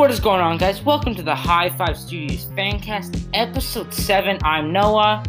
[0.00, 0.80] What is going on, guys?
[0.82, 4.38] Welcome to the High Five Studios Fancast, episode seven.
[4.42, 5.22] I'm Noah,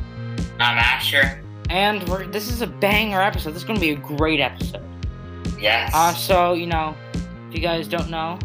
[0.62, 1.44] I'm Asher.
[1.70, 3.50] and we're this is a banger episode.
[3.52, 4.82] This is gonna be a great episode.
[5.60, 5.92] Yes.
[5.94, 6.96] Uh, so you know,
[7.50, 8.40] if you guys don't know,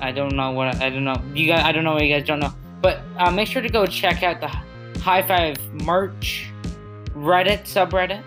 [0.00, 1.22] I don't know what I don't know.
[1.34, 3.68] You guys, I don't know what you guys don't know, but uh, make sure to
[3.68, 4.48] go check out the
[5.00, 6.46] High Five merch
[7.14, 8.22] Reddit subreddit.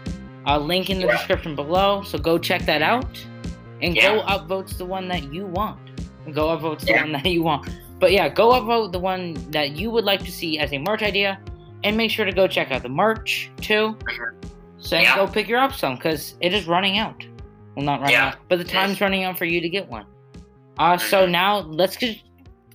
[0.45, 1.14] Uh, link in the Yeah.
[1.14, 2.04] description below.
[2.04, 3.26] So go check that out,
[3.81, 4.38] and go Yeah.
[4.38, 5.80] upvotes the one that you want.
[6.32, 7.70] Go upvotes the one that you want.
[8.00, 11.02] But yeah, go upvote the one that you would like to see as a merch
[11.04, 11.40] idea,
[11.84, 13.98] and make sure to go check out the merch too.
[14.78, 15.16] So Yeah.
[15.16, 17.26] go pick your up some because it is running out.
[17.76, 18.28] Well, not running Yeah.
[18.30, 20.06] out, but the time's running out for you to get one.
[20.78, 21.32] Uh, so Mhm.
[21.32, 22.18] now let's get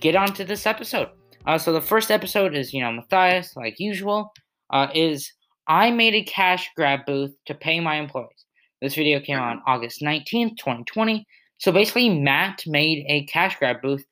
[0.01, 1.09] get on to this episode.
[1.47, 4.31] Uh, so the first episode is you know Matthias, like usual,
[4.71, 5.31] uh, is
[5.67, 8.45] I made a cash grab booth to pay my employees.
[8.81, 11.25] This video came out on August nineteenth, twenty twenty.
[11.65, 14.05] So basically, Matt made a cash grab booth,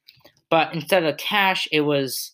[0.50, 2.34] but instead of cash, it was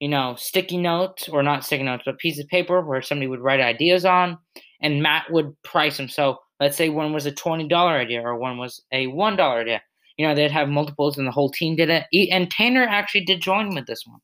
[0.00, 3.38] you know sticky notes or not sticky notes, but pieces of paper where somebody would
[3.38, 4.36] write ideas on,
[4.80, 6.08] and Matt would price them.
[6.08, 9.60] So let's say one was a twenty dollar idea or one was a one dollar
[9.60, 9.80] idea.
[10.16, 12.06] You know, they'd have multiples, and the whole team did it.
[12.32, 14.18] And Tanner actually did join with this one.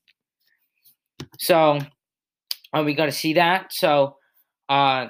[1.39, 1.79] So
[2.73, 3.71] uh, we got to see that.
[3.71, 4.17] So
[4.67, 5.07] uh,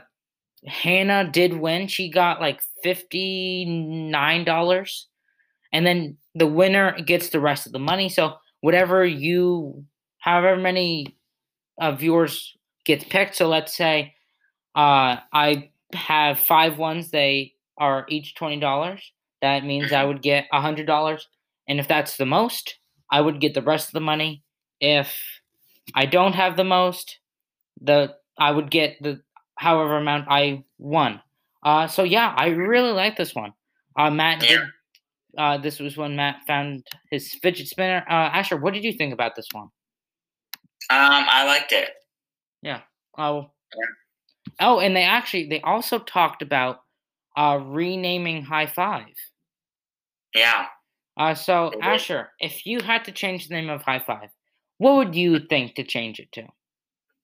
[0.68, 1.88] Hannah did win.
[1.88, 5.08] She got like fifty nine dollars,
[5.74, 8.08] and then the winner gets the rest of the money.
[8.08, 9.84] So whatever you,
[10.20, 11.18] however many
[11.82, 13.36] uh, viewers gets picked.
[13.36, 14.14] So let's say
[14.76, 17.10] uh, I have five ones.
[17.12, 19.12] They are each twenty dollars.
[19.42, 21.28] That means I would get a hundred dollars,
[21.68, 22.78] and if that's the most,
[23.12, 24.44] I would get the rest of the money.
[24.80, 25.14] If
[25.96, 27.20] I don't have the most,
[27.82, 29.22] the I would get the
[29.56, 31.22] however amount I won.
[31.64, 33.54] Uh, so yeah, I really like this one.
[33.98, 34.60] Uh, Matt did.
[35.38, 38.04] Uh, this was when Matt found his fidget spinner.
[38.10, 39.68] Uh, Asher, what did you think about this one?
[40.90, 41.90] um, I liked it.
[42.62, 42.82] Yeah.
[43.18, 43.86] Oh, Yeah.
[44.68, 46.80] oh, and they actually they also talked about
[47.38, 49.14] uh renaming High Five.
[50.36, 50.68] Yeah.
[51.18, 51.72] Uh, so.
[51.82, 54.30] Asher, if you had to change the name of High Five,
[54.78, 56.42] what would you think to change it to?
[56.42, 56.50] Um,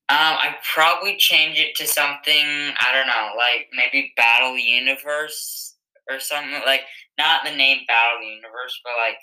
[0.08, 2.44] I'd probably change it to something
[2.80, 5.74] I don't know, like maybe Battle Universe
[6.08, 6.82] or something like
[7.20, 9.20] not the name Battle Universe, but like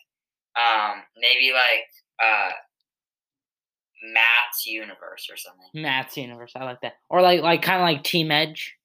[0.61, 1.85] um maybe like
[2.23, 2.51] uh
[4.13, 5.67] Matt's Universe or something.
[5.73, 8.75] Matt's Universe, I like that, or like like kind of like Team Edge,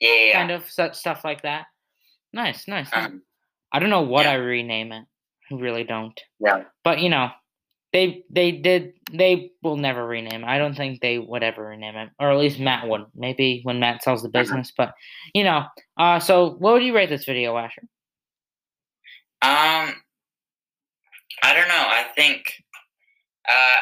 [0.00, 0.14] Yeah.
[0.26, 1.66] yeah, kind of such stuff like that.
[2.32, 2.88] Nice, nice.
[2.92, 3.22] Um,
[3.72, 4.32] I don't know what yeah.
[4.32, 5.04] I rename it.
[5.50, 6.18] I really don't.
[6.40, 6.64] yeah.
[6.84, 7.30] But you know,
[7.94, 10.46] they they did they will never rename it.
[10.46, 13.04] I don't think they would ever rename it, or at least Matt would.
[13.14, 14.40] Maybe when Matt sells the Uh-huh.
[14.42, 14.92] business, but
[15.34, 15.64] you know.
[15.96, 17.82] Uh, so what would you rate this video, Asher?
[19.42, 19.94] Um,
[21.42, 21.74] I don't know.
[21.74, 22.44] I think
[23.48, 23.80] uh,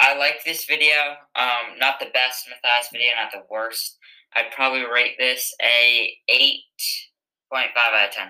[0.00, 0.94] I like this video.
[1.36, 3.98] Um, not the best Matthias video, not the worst.
[4.34, 6.60] I'd probably rate this a eight
[7.52, 8.28] point five out of ten.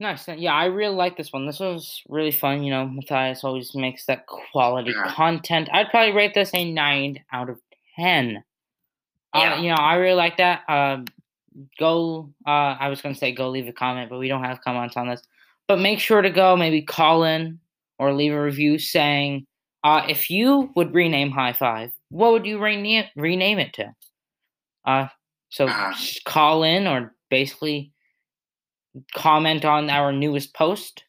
[0.00, 0.26] Nice.
[0.28, 1.46] Yeah, I really like this one.
[1.46, 2.62] This was really fun.
[2.64, 5.12] You know, Matthias always makes that quality Yeah.
[5.12, 5.68] content.
[5.72, 7.58] I'd probably rate this a nine out of
[7.96, 8.44] ten.
[9.34, 9.54] Yeah.
[9.54, 10.62] Uh, you know, I really like that.
[10.68, 11.06] Um,
[11.78, 12.30] go.
[12.46, 15.08] Uh, I was gonna say go leave a comment, but we don't have comments on
[15.08, 15.22] this.
[15.68, 16.56] But make sure to go.
[16.56, 17.58] Maybe call in
[17.98, 19.46] or leave a review saying
[19.82, 23.94] uh, if you would rename High Five, what would you rename rename it to?
[24.84, 25.08] Uh,
[25.50, 25.94] so Uh-huh.
[26.26, 27.92] call in or basically
[29.14, 31.04] comment on our newest post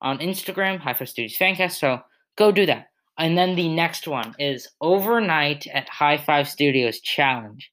[0.00, 1.78] on Instagram, High Five Studios Fancast.
[1.78, 2.00] So
[2.36, 2.88] go do that.
[3.18, 7.70] And then the next one is overnight at High Five Studios challenge.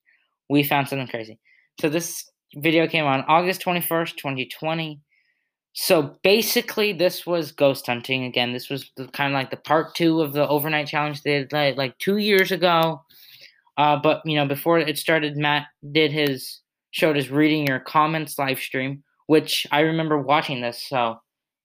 [0.49, 1.39] We found something crazy.
[1.79, 4.99] So this video came on August 21st, 2020.
[5.73, 8.51] So basically, this was ghost hunting again.
[8.51, 11.77] This was kind of like the part two of the overnight challenge they did like,
[11.77, 13.01] like two years ago.
[13.77, 16.59] Uh, but you know, before it started, Matt did his
[16.91, 20.83] showed his reading your comments live stream, which I remember watching this.
[20.83, 21.21] So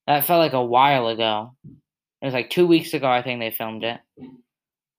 [0.07, 1.53] that felt like a while ago.
[1.65, 3.99] It was like two weeks ago, I think they filmed it.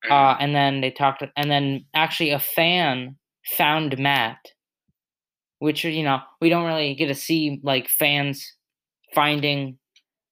[0.09, 3.17] Uh, and then they talked, and then actually a fan
[3.57, 4.37] found Matt,
[5.61, 8.55] which you know we don't really get to see like fans
[9.15, 9.79] finding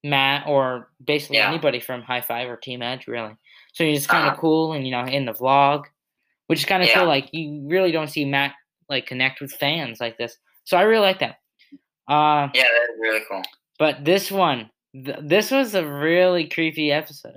[0.04, 1.48] Matt or basically Yeah.
[1.48, 3.34] anybody from High Five or Team Edge really.
[3.72, 4.40] So it's kind of Uh-huh.
[4.40, 5.84] cool, and you know in the vlog,
[6.46, 6.96] which is kind of Yeah.
[7.00, 7.06] cool.
[7.06, 8.54] Like you really don't see Matt
[8.88, 10.36] like connect with fans like this.
[10.64, 11.38] So I really like that.
[12.08, 13.42] Uh, yeah, that's really cool.
[13.78, 17.36] but this one, th- this was a really creepy episode.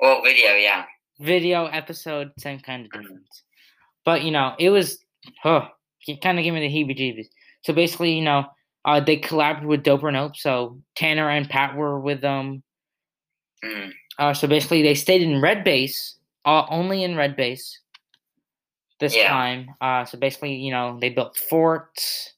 [0.00, 0.86] Well, video, yeah.
[1.20, 3.02] Video episode, same kind of Mhm.
[3.02, 3.42] difference.
[4.04, 5.04] But you know, it was,
[5.42, 5.68] huh,
[6.06, 7.26] it kind of gave me the heebie-jeebies.
[7.62, 8.46] So basically, you know,
[8.88, 10.34] uh, they collabed with Dope or Nope.
[10.34, 12.62] So Tanner and Pat were with them.
[13.62, 13.92] Mm.
[14.18, 17.80] Uh, so basically, they stayed in red base, uh, only in red base
[18.98, 19.28] this Yeah.
[19.28, 19.74] time.
[19.82, 22.32] Uh, so basically, you know, they built forts.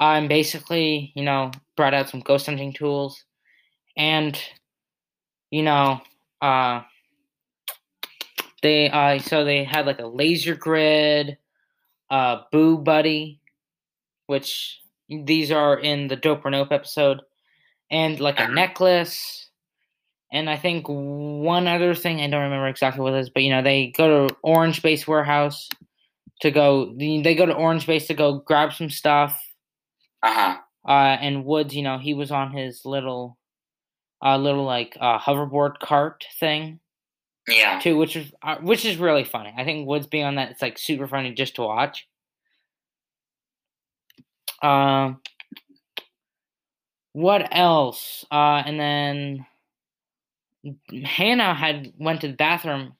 [0.00, 3.24] Uh, and basically, you know, brought out some ghost hunting tools,
[3.96, 4.40] and
[5.50, 6.00] you know,
[6.42, 6.82] uh,
[8.62, 11.38] they uh, so they had like a laser grid,
[12.10, 13.40] uh, Boo Buddy,
[14.26, 17.20] which these are in the Dope or Nope episode,
[17.90, 18.52] and like a Uh-huh.
[18.52, 19.50] necklace,
[20.32, 23.50] and I think one other thing I don't remember exactly what it is, but you
[23.50, 25.68] know they go to Orange Base Warehouse
[26.42, 26.94] to go.
[26.96, 29.40] They go to Orange Base to go grab some stuff.
[30.22, 30.58] Uh huh.
[30.86, 33.36] Uh, and Woods, you know, he was on his little,
[34.24, 36.80] uh, little like uh, hoverboard cart thing
[37.46, 37.78] Yeah.
[37.80, 39.52] too, which is uh, which is really funny.
[39.56, 42.06] I think Woods being on that, it's like super funny just to watch.
[44.62, 45.20] Um,
[47.12, 48.24] what else?
[48.30, 49.46] Uh, and then
[51.04, 52.94] Hannah had went to the bathroom,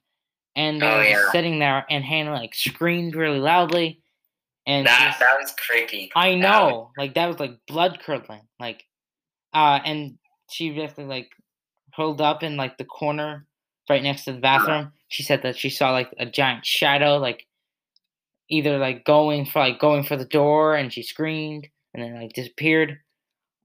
[0.57, 1.31] and they Oh, were yeah.
[1.33, 4.01] sitting there, and Hannah like screamed really loudly,
[4.67, 6.11] and That was- that was creepy.
[6.15, 8.85] I That know, like that was like blood curdling, like,
[9.53, 10.19] uh, and
[10.51, 11.31] she basically like
[11.95, 13.47] pulled up in like the corner
[13.91, 14.93] right next to the bathroom.
[15.09, 17.47] She said that she saw like a giant shadow, like
[18.51, 22.33] either like going for like going for the door, and she screamed and then like
[22.33, 22.99] disappeared.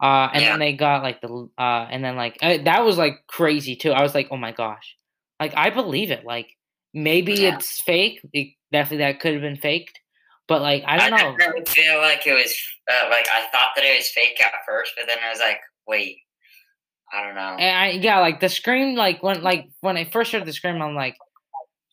[0.02, 0.50] Uh, and Yeah.
[0.52, 3.92] then they got like the uh, and then like uh, that was like crazy too.
[3.92, 4.96] I was like, oh my gosh,
[5.40, 6.26] like I believe it.
[6.26, 6.48] Like
[6.94, 7.56] maybe Yeah.
[7.56, 8.20] it's fake.
[8.34, 10.00] It, definitely that could have been faked,
[10.48, 11.38] but like I don't know.
[11.38, 12.54] definitely feel like it was
[12.92, 15.60] uh, like I thought that it was fake at first, but then I was like,
[15.88, 16.18] wait,
[17.14, 17.56] I don't know.
[17.60, 20.82] And I, yeah, like the scream, like when like when I first heard the scream,
[20.82, 21.16] I'm like,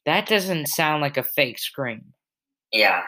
[0.07, 2.13] that doesn't sound like a fake scream.
[2.73, 3.03] Yeah,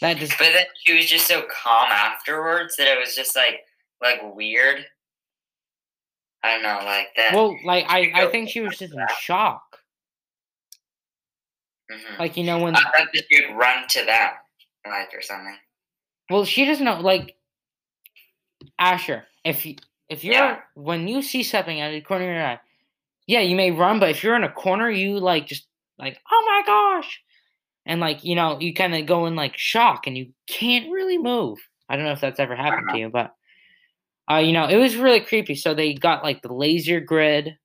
[0.00, 3.60] That just but then she was just so calm afterwards that it was just like
[4.00, 4.84] like weird.
[6.42, 7.34] I don't know, like that.
[7.34, 9.78] well, like I I think she was just in shock.
[11.90, 12.18] Mhm.
[12.18, 14.30] Like you know when I thought that she would run to them,
[14.86, 15.56] like or something.
[16.30, 17.36] well she doesn't know like
[18.78, 19.76] Asher if you
[20.08, 20.60] if you're Yeah.
[20.74, 22.60] when you see something out of the corner of your eye,
[23.26, 25.66] yeah, you may run, but if you're in a corner, you like just
[25.98, 27.22] like oh my gosh,
[27.86, 31.18] and like you know you kind of go in like shock and you can't really
[31.18, 31.58] move.
[31.88, 33.32] I don't know if that's ever happened to you, but
[34.30, 35.54] uh, you know it was really creepy.
[35.54, 37.56] So they got like the laser grid,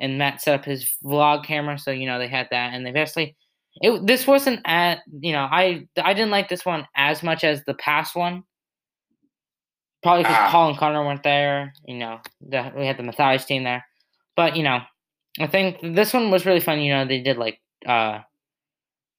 [0.00, 2.92] and Matt set up his vlog camera, so you know they had that, and they
[2.92, 3.36] basically
[3.82, 4.06] it.
[4.06, 7.74] This wasn't at you know I I didn't like this one as much as the
[7.74, 8.44] past one.
[10.02, 10.48] Probably because Ah.
[10.50, 11.72] Paul and Connor weren't there.
[11.86, 13.84] You know, the, we had the Matthias team there,
[14.36, 14.80] but you know,
[15.40, 16.80] I think this one was really fun.
[16.80, 18.20] You know, they did like uh,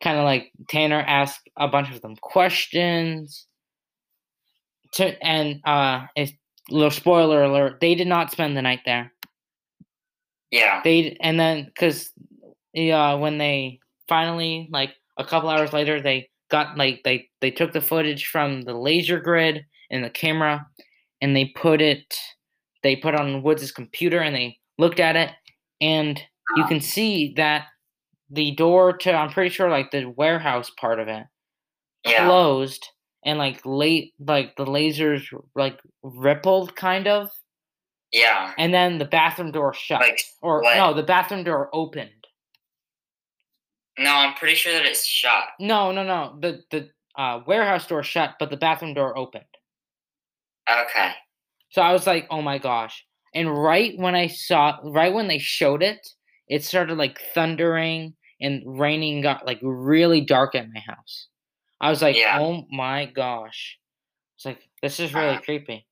[0.01, 3.45] kind of like Tanner asked a bunch of them questions.
[4.93, 6.37] To and uh, a
[6.69, 9.11] little spoiler alert: they did not spend the night there.
[10.51, 12.09] Yeah, They and then because
[12.77, 17.73] uh, when they finally like a couple hours later they got like they they took
[17.73, 20.65] the footage from the laser grid and the camera
[21.21, 22.15] and they put it
[22.83, 25.31] they put on Woods' computer and they looked at it
[25.81, 26.21] and
[26.55, 27.65] you can see that
[28.29, 31.23] the door to I'm pretty sure like the warehouse part of it
[32.05, 32.85] yeah, closed
[33.25, 35.23] and like late like the lasers
[35.55, 37.29] like rippled kind of
[38.11, 38.53] yeah.
[38.57, 40.77] and then the bathroom door shut Like or what?
[40.77, 42.11] no the bathroom door opened
[43.99, 45.45] no, I'm pretty sure that it's shut.
[45.59, 49.43] no no no the the uh, warehouse door shut but the bathroom door opened
[50.69, 51.11] Okay.
[51.69, 55.39] so i was like oh my gosh and right when i saw right when they
[55.39, 56.07] showed it
[56.49, 61.27] it started like thundering and raining got like really dark at my house.
[61.81, 62.39] I was like Yeah.
[62.39, 63.77] oh my gosh.
[64.35, 65.41] It's like this is really Uh-huh.
[65.41, 65.85] creepy.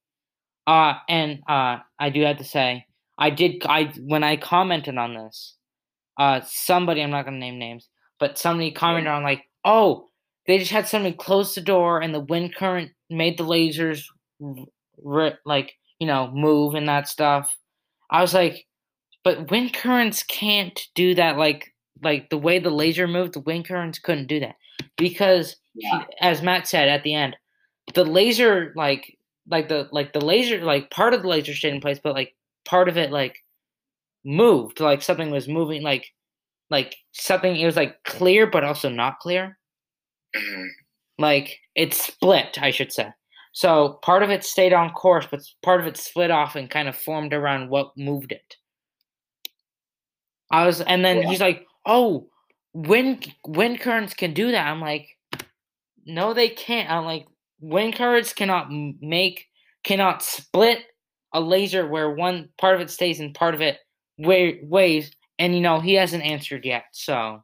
[0.68, 2.86] Uh and uh i do have to say
[3.20, 5.56] i did i when i commented on this
[6.18, 7.88] uh somebody i'm not gonna name names
[8.20, 10.10] but somebody commented on like oh
[10.48, 14.06] they just had somebody close the door and the wind current made the lasers
[14.44, 14.66] r-
[15.06, 17.48] r- like you know move and that stuff.
[18.10, 18.66] I was like
[19.26, 23.68] but wind currents can't do that like like the way the laser moved the wind
[23.68, 24.56] currents couldn't do that
[24.98, 26.06] because Yeah.
[26.22, 27.36] as matt said at the end
[27.94, 29.18] the laser like
[29.50, 32.34] like the like the laser like part of the laser stayed in place but like
[32.66, 33.44] part of it like
[34.24, 36.12] moved like something was moving like
[36.70, 39.58] like something it was like clear but also not clear
[40.36, 40.68] Mhm.
[41.20, 43.08] like it split i should say
[43.54, 46.90] so part of it stayed on course but part of it split off and kind
[46.90, 48.56] of formed around what moved it
[50.52, 51.30] i was and then Yeah.
[51.30, 52.28] he's like oh
[52.74, 55.08] wind wind currents can do that i'm like
[56.06, 57.26] no they can't i'm like
[57.60, 59.48] wind currents cannot make
[59.84, 60.80] cannot split
[61.34, 63.78] a laser where one part of it stays and part of it
[64.18, 66.86] way, ways, and you know he hasn't answered yet.
[66.94, 67.44] So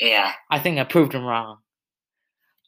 [0.00, 0.32] Yeah.
[0.50, 1.58] I think I proved him wrong.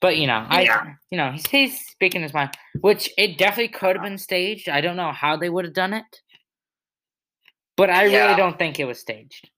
[0.01, 0.95] But you know, I Yeah.
[1.11, 4.69] you know he's, he's speaking his mind, which it definitely could have been staged.
[4.69, 6.23] I don't know how they would have done it,
[7.77, 8.25] but I Yeah.
[8.27, 9.51] really don't think it was staged.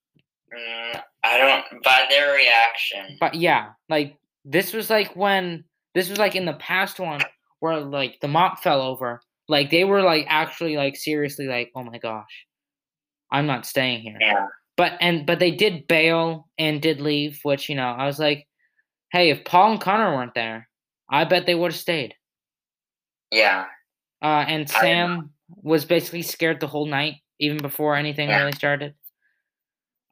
[0.55, 1.83] Mm, I don't.
[1.83, 3.17] By their reaction.
[3.21, 7.21] But yeah, like this was like when this was like in the past one
[7.61, 9.21] where like the mop fell over.
[9.49, 12.47] Like they were like actually like seriously like, oh my gosh,
[13.31, 14.19] I'm not staying here.
[14.21, 14.47] Yeah.
[14.77, 18.47] But and but they did bail and did leave, which you know I was like,
[19.13, 20.69] hey, if Paul and Connor weren't there,
[21.11, 22.15] I bet they would have stayed.
[23.31, 23.67] Yeah.
[24.23, 24.65] Uh, and I don't know.
[24.81, 25.31] Sam
[25.63, 28.39] was basically scared the whole night, even before anything Yeah.
[28.41, 28.95] really started.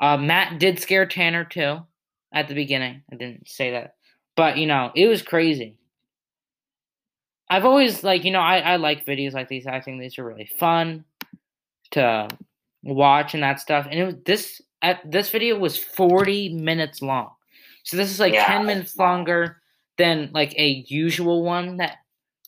[0.00, 1.78] Uh, Matt did scare Tanner too
[2.32, 3.02] at the beginning.
[3.12, 3.96] I didn't say that,
[4.36, 5.76] but you know it was crazy.
[7.50, 9.66] I've always like you know I I like videos like these.
[9.66, 11.04] I think these are really fun
[11.92, 12.28] to
[12.82, 13.86] watch and that stuff.
[13.90, 17.30] And it was this at this video was forty minutes long,
[17.84, 19.60] so this is like Yeah, ten minutes longer
[19.98, 21.98] than like a usual one that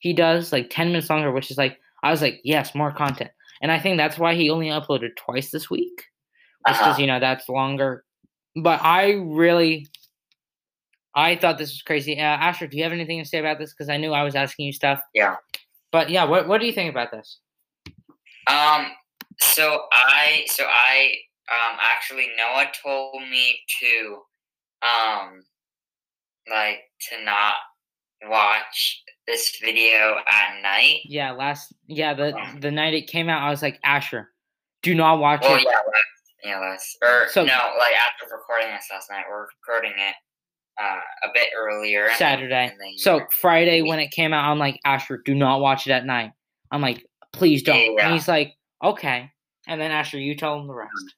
[0.00, 3.30] he does, like ten minutes longer, which is like I was like, yes, more content.
[3.60, 6.04] And I think that's why he only uploaded twice this week.
[6.66, 7.00] Just because Uh-huh.
[7.00, 8.04] you know that's longer.
[8.56, 9.86] But I really
[11.14, 12.18] I thought this was crazy.
[12.18, 13.72] Uh, Asher, do you have anything to say about this?
[13.74, 15.00] Because I knew I was asking you stuff.
[15.14, 15.36] Yeah.
[15.90, 17.38] But yeah, what what do you think about this?
[18.46, 18.86] Um.
[19.40, 20.44] So I.
[20.46, 21.12] So I.
[21.50, 21.78] Um.
[21.80, 24.22] Actually, Noah told me to.
[24.86, 25.42] Um.
[26.50, 27.54] Like to not
[28.28, 31.00] watch this video at night.
[31.04, 34.32] Yeah, last yeah the Um, the night it came out, I was like Asher,
[34.82, 35.62] do not watch Well, it.
[35.64, 39.92] yeah, last, yeah, last or So- no, like after recording this last night, we're recording
[39.96, 40.14] it
[40.80, 42.08] uh, a bit earlier.
[42.16, 42.74] Saturday.
[42.96, 43.20] So.
[43.30, 46.32] Friday when it came out, I'm like Asher, do not watch it at night.
[46.70, 48.00] I'm like, please don't.
[48.00, 49.30] And he's like, okay.
[49.68, 51.14] And then Asher, you tell him the rest.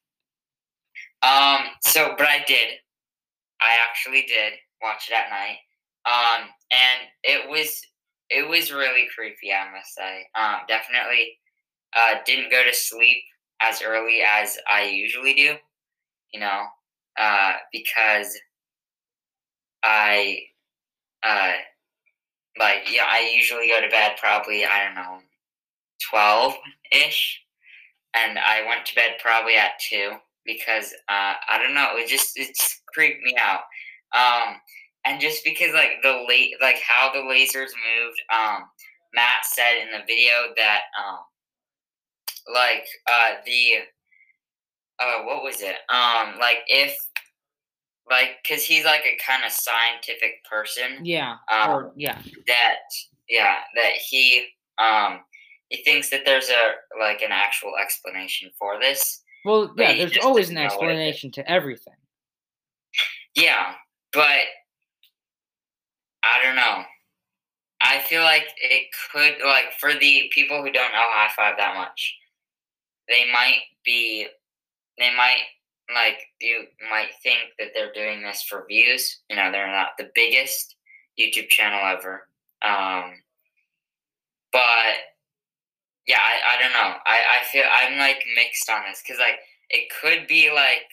[1.23, 1.67] Um.
[1.81, 2.69] So, but I did.
[3.61, 4.53] I actually did
[4.83, 5.59] watch it at night.
[6.05, 6.49] Um.
[6.71, 7.81] And it was
[8.29, 9.53] it was really creepy.
[9.53, 10.27] I must say.
[10.35, 10.57] Um.
[10.69, 11.39] Definitely.
[11.97, 12.17] Uh.
[12.27, 13.23] Didn't go to sleep
[13.61, 15.57] as early as I usually do.
[16.33, 16.65] You know.
[17.19, 17.53] Uh.
[17.73, 18.39] Because.
[19.83, 20.39] I.
[21.23, 21.53] Uh.
[22.59, 25.19] Like yeah, I usually go to bed probably I don't know,
[26.09, 26.55] twelve
[26.93, 27.43] ish,
[28.15, 30.13] and I went to bed probably at two
[30.45, 31.97] because uh, I don't know.
[31.97, 33.63] It just it just creeped me out.
[34.15, 34.57] Um,
[35.05, 38.21] and just because like the late like how the lasers moved.
[38.33, 38.65] Um,
[39.15, 41.19] Matt said in the video that um,
[42.53, 43.73] like uh the
[44.99, 45.77] uh what was it?
[45.89, 46.97] Um, like if
[48.11, 51.37] like because he's like a kind of scientific person Yeah.
[51.51, 52.21] Um, or yeah.
[52.47, 52.77] that
[53.29, 54.47] yeah that he
[54.79, 55.21] um
[55.71, 60.51] he thinks that there's a like an actual explanation for this Well, yeah, there's always
[60.51, 61.09] an doesn't know what it is.
[61.09, 61.95] explanation to everything.
[63.35, 63.73] Yeah,
[64.13, 64.41] but
[66.23, 66.83] I don't know.
[67.83, 71.77] I feel like it could like for the people who don't know high five that
[71.77, 72.17] much,
[73.09, 74.27] they might be
[74.99, 75.43] they might
[75.95, 79.21] like you might think that they're doing this for views.
[79.29, 80.77] You know, they're not the biggest
[81.19, 82.29] YouTube channel ever.
[82.63, 83.15] Um
[84.53, 85.03] but
[86.07, 86.95] yeah, I, I don't know.
[87.07, 89.39] I, I feel I'm like mixed on this because like
[89.71, 90.87] it could be like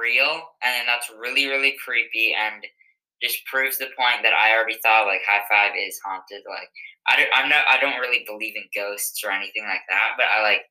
[0.00, 2.64] real and then that's really really creepy and
[3.22, 6.68] just proves the point that I already thought like high five is haunted like
[7.08, 10.26] I don't I'm not I don't really believe in ghosts or anything like that but
[10.34, 10.62] I like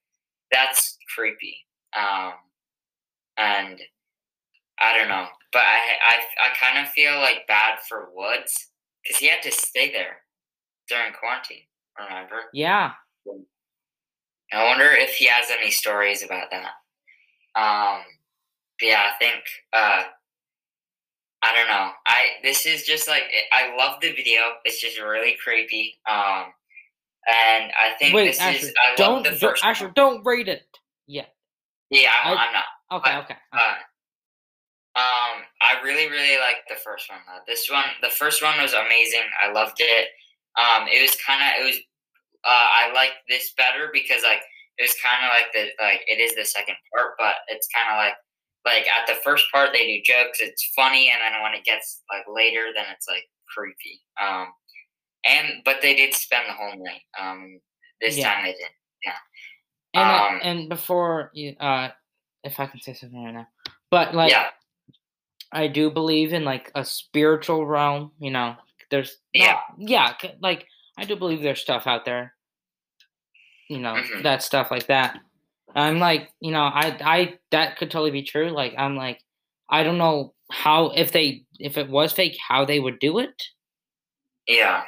[0.51, 1.57] that's creepy
[1.97, 2.33] um
[3.37, 3.79] and
[4.79, 8.69] I don't know but I I, I kind of feel like bad for Woods
[9.03, 10.17] because he had to stay there
[10.89, 11.63] during quarantine
[11.99, 12.91] remember Yeah.
[14.51, 16.73] I wonder if he has any stories about that.
[17.59, 18.03] Um,
[18.79, 20.03] but yeah, I think uh,
[21.41, 21.91] I don't know.
[22.05, 24.41] I this is just like I love the video.
[24.63, 25.99] It's just really creepy.
[26.09, 26.53] Um,
[27.27, 29.63] and I think Wait, this Asher, is I don't, the don't first.
[29.63, 29.93] Asher, one.
[29.95, 30.63] don't rate it
[31.07, 31.33] yet.
[31.89, 32.63] Yeah, I'm, I- I'm not.
[32.91, 33.33] Okay, But, okay.
[33.33, 33.63] okay.
[33.65, 33.75] Uh,
[34.95, 37.19] um, I really, really liked the first one.
[37.25, 37.41] Though.
[37.47, 39.25] This one, the first one was amazing.
[39.41, 40.07] I loved it.
[40.59, 41.77] Um, it was kind of, it was.
[42.45, 44.41] Uh, I liked this better because like
[44.77, 47.89] it was kind of like the like it is the second part, but it's kind
[47.89, 48.13] of like
[48.67, 52.03] like at the first part they do jokes, it's funny, and then when it gets
[52.11, 54.03] like later, then it's like creepy.
[54.21, 54.51] Um,
[55.25, 57.01] and but they did spend the whole night.
[57.19, 57.59] Um,
[58.01, 58.33] this Yeah.
[58.33, 58.71] time they did.
[59.05, 59.17] Yeah.
[59.95, 61.89] And uh, um, and before you, uh,
[62.43, 63.47] if I can say something right now,
[63.91, 64.49] but like yeah,
[65.51, 68.11] I do believe in like a spiritual realm.
[68.19, 68.55] You know,
[68.89, 69.53] there's Yeah.
[69.53, 72.35] not- yeah, like I do believe there's stuff out there.
[73.69, 74.23] You know Mhm.
[74.23, 75.19] that stuff like that.
[75.75, 78.49] I'm like, you know, I I that could totally be true.
[78.49, 79.21] Like I'm like,
[79.69, 83.41] I don't know how if they if it was fake, how they would do it.
[84.47, 84.83] Yeah.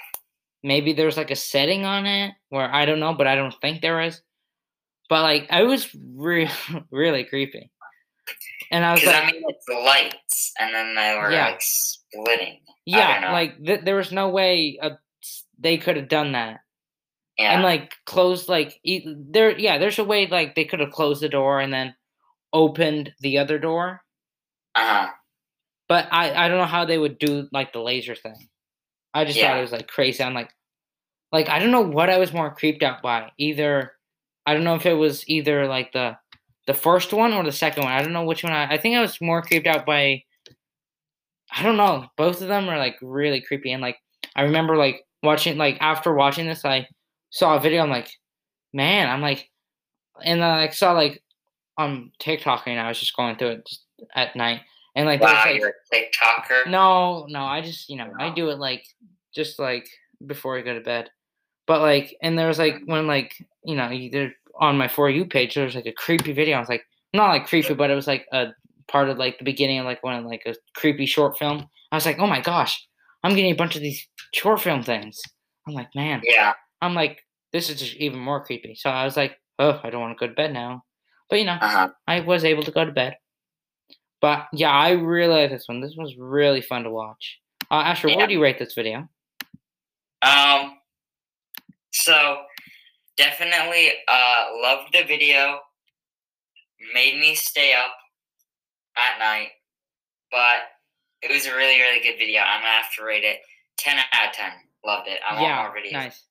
[0.66, 3.82] Maybe there's like a setting on it where I don't know, but I don't think
[3.82, 4.20] there is.
[5.10, 6.50] But like, I was really
[6.92, 7.72] really creepy,
[8.72, 11.46] and I was like, I mean, it's the lights, and then they were Yeah.
[11.50, 12.60] like splitting.
[12.86, 14.98] Yeah, like th- there was no way uh,
[15.60, 16.60] they could have done that.
[17.38, 17.54] yeah.
[17.54, 21.22] and like closed like e- there yeah there's a way like they could have closed
[21.22, 21.94] the door and then
[22.54, 24.02] opened the other door
[24.76, 25.08] uh huh.
[25.90, 28.38] but i i don't know how they would do like the laser thing
[29.16, 30.24] i just thought it was like crazy.
[30.24, 30.52] I'm like
[31.32, 33.32] like i don't know what i was more creeped out by.
[33.38, 33.94] Either
[34.46, 36.16] i don't know if it was either like the
[36.68, 37.94] the first one or the second one.
[37.94, 40.24] I don't know which one i, I think i was more creeped out by
[41.56, 43.72] i don't know both of them are like really creepy.
[43.72, 43.98] And like
[44.36, 46.88] i remember like watching like after watching this i
[47.32, 47.82] saw a video.
[47.82, 48.10] I'm like
[48.74, 49.50] man i'm like
[50.24, 51.24] and then i like, saw like
[51.78, 54.62] on tiktok and i was just going through it just at night
[54.96, 56.68] and like Wow, like you're a TikToker.
[56.70, 58.86] no, no, I just you know I do it like
[59.34, 59.88] just like
[60.26, 61.10] before I go to bed,
[61.68, 65.26] but like and there was like when like you know either on my for you
[65.26, 66.58] page there was like a creepy video.
[66.58, 68.48] I was like not like creepy, but it was like a
[68.88, 71.68] part of like the beginning of like one of like a creepy short film.
[71.92, 72.86] I was like, oh my gosh,
[73.24, 75.22] I'm getting a bunch of these short film things.
[75.68, 76.54] I'm like, man, Yeah.
[76.82, 77.22] I'm like
[77.52, 78.76] this is just even more creepy.
[78.76, 80.84] So I was like, oh, I don't want to go to bed now,
[81.30, 81.90] but you know Uh huh.
[82.08, 83.16] I was able to go to bed.
[84.26, 85.82] But yeah, I really like this one.
[85.82, 87.40] This was really fun to watch.
[87.70, 88.16] Uh, Asher, Yeah.
[88.16, 89.08] what do you rate this video?
[90.24, 90.80] Um.
[91.92, 92.42] So
[93.18, 95.60] definitely, uh, loved the video.
[96.96, 97.96] Made me stay up
[98.98, 99.50] at night,
[100.32, 100.58] but
[101.22, 102.42] it was a really, really good video.
[102.42, 103.42] I'm gonna have to rate it
[103.78, 104.54] ten out of ten.
[104.84, 105.20] Loved it.
[105.24, 105.92] I want yeah, more videos.
[105.92, 106.24] nice.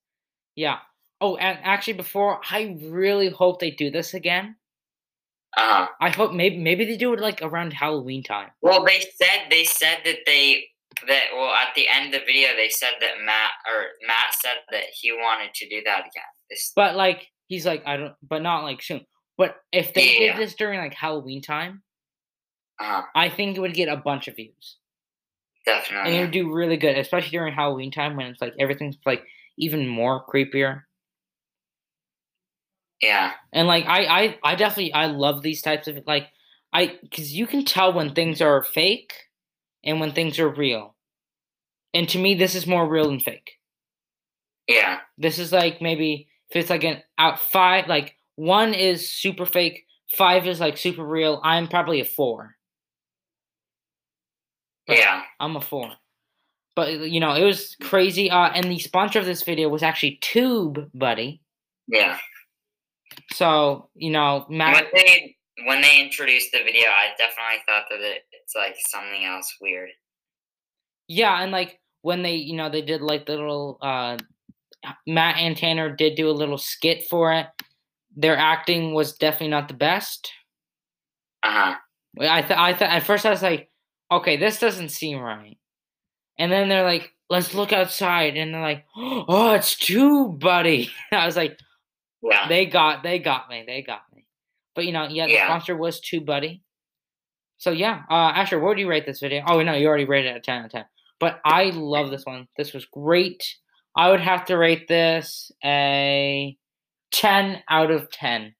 [0.56, 0.78] Yeah.
[1.20, 4.56] Oh, and actually, before I really hope they do this again.
[5.56, 5.88] Uh huh.
[6.00, 8.50] I hope maybe maybe they do it like around Halloween time.
[8.62, 10.64] Well, they said they said that they
[11.08, 14.56] that well at the end of the video they said that Matt or Matt said
[14.70, 16.22] that he wanted to do that again.
[16.50, 19.04] This But like he's like I don't, but not like soon.
[19.36, 20.36] But if they Yeah.
[20.36, 21.82] did this during like Halloween time,
[22.80, 24.78] uh I think it would get a bunch of views.
[25.66, 28.96] Definitely, and it would do really good, especially during Halloween time when it's like everything's
[29.06, 29.24] like
[29.58, 30.82] even more creepier.
[33.04, 33.32] Yeah.
[33.52, 36.28] And like I, I, I definitely I love these types of like
[36.72, 39.12] I because you can tell when things are fake
[39.84, 40.94] and when things are real.
[41.92, 43.58] And to me, this is more real than fake.
[44.66, 45.00] Yeah.
[45.18, 49.84] This is like maybe if it's like an out five, like one is super fake,
[50.16, 51.40] five is like super real.
[51.44, 52.56] I'm probably a four.
[54.88, 54.98] Right.
[54.98, 55.22] Yeah.
[55.38, 55.90] I'm a four.
[56.74, 58.30] But you know, it was crazy.
[58.30, 61.40] Uh, and the sponsor of this video was actually TubeBuddy.
[61.86, 62.18] Yeah.
[63.32, 64.86] So you know, Matt.
[64.92, 69.24] When they when they introduced the video, I definitely thought that it, it's like something
[69.24, 69.90] else weird.
[71.06, 74.18] Yeah, and like when they, you know, they did like the little uh
[75.06, 77.46] Matt and Tanner did do a little skit for it.
[78.16, 80.30] Their acting was definitely not the best.
[81.42, 81.74] Uh huh.
[82.20, 83.70] I th- I thought at first I was like,
[84.10, 85.58] okay, this doesn't seem right.
[86.38, 90.90] And then they're like, let's look outside, and they're like, oh, it's TubeBuddy.
[91.12, 91.58] I was like,
[92.24, 92.48] Yeah.
[92.48, 94.26] they got they got me, they got me.
[94.74, 95.46] But you know, yeah, the Yeah.
[95.46, 96.60] sponsor was TubeBuddy.
[97.58, 99.44] So yeah, uh, Asher, what would you rate this video?
[99.46, 100.84] Oh no, you already rated it a ten out of ten.
[101.20, 102.48] But I love this one.
[102.56, 103.44] This was great.
[103.96, 106.56] I would have to rate this a
[107.12, 108.54] ten out of ten.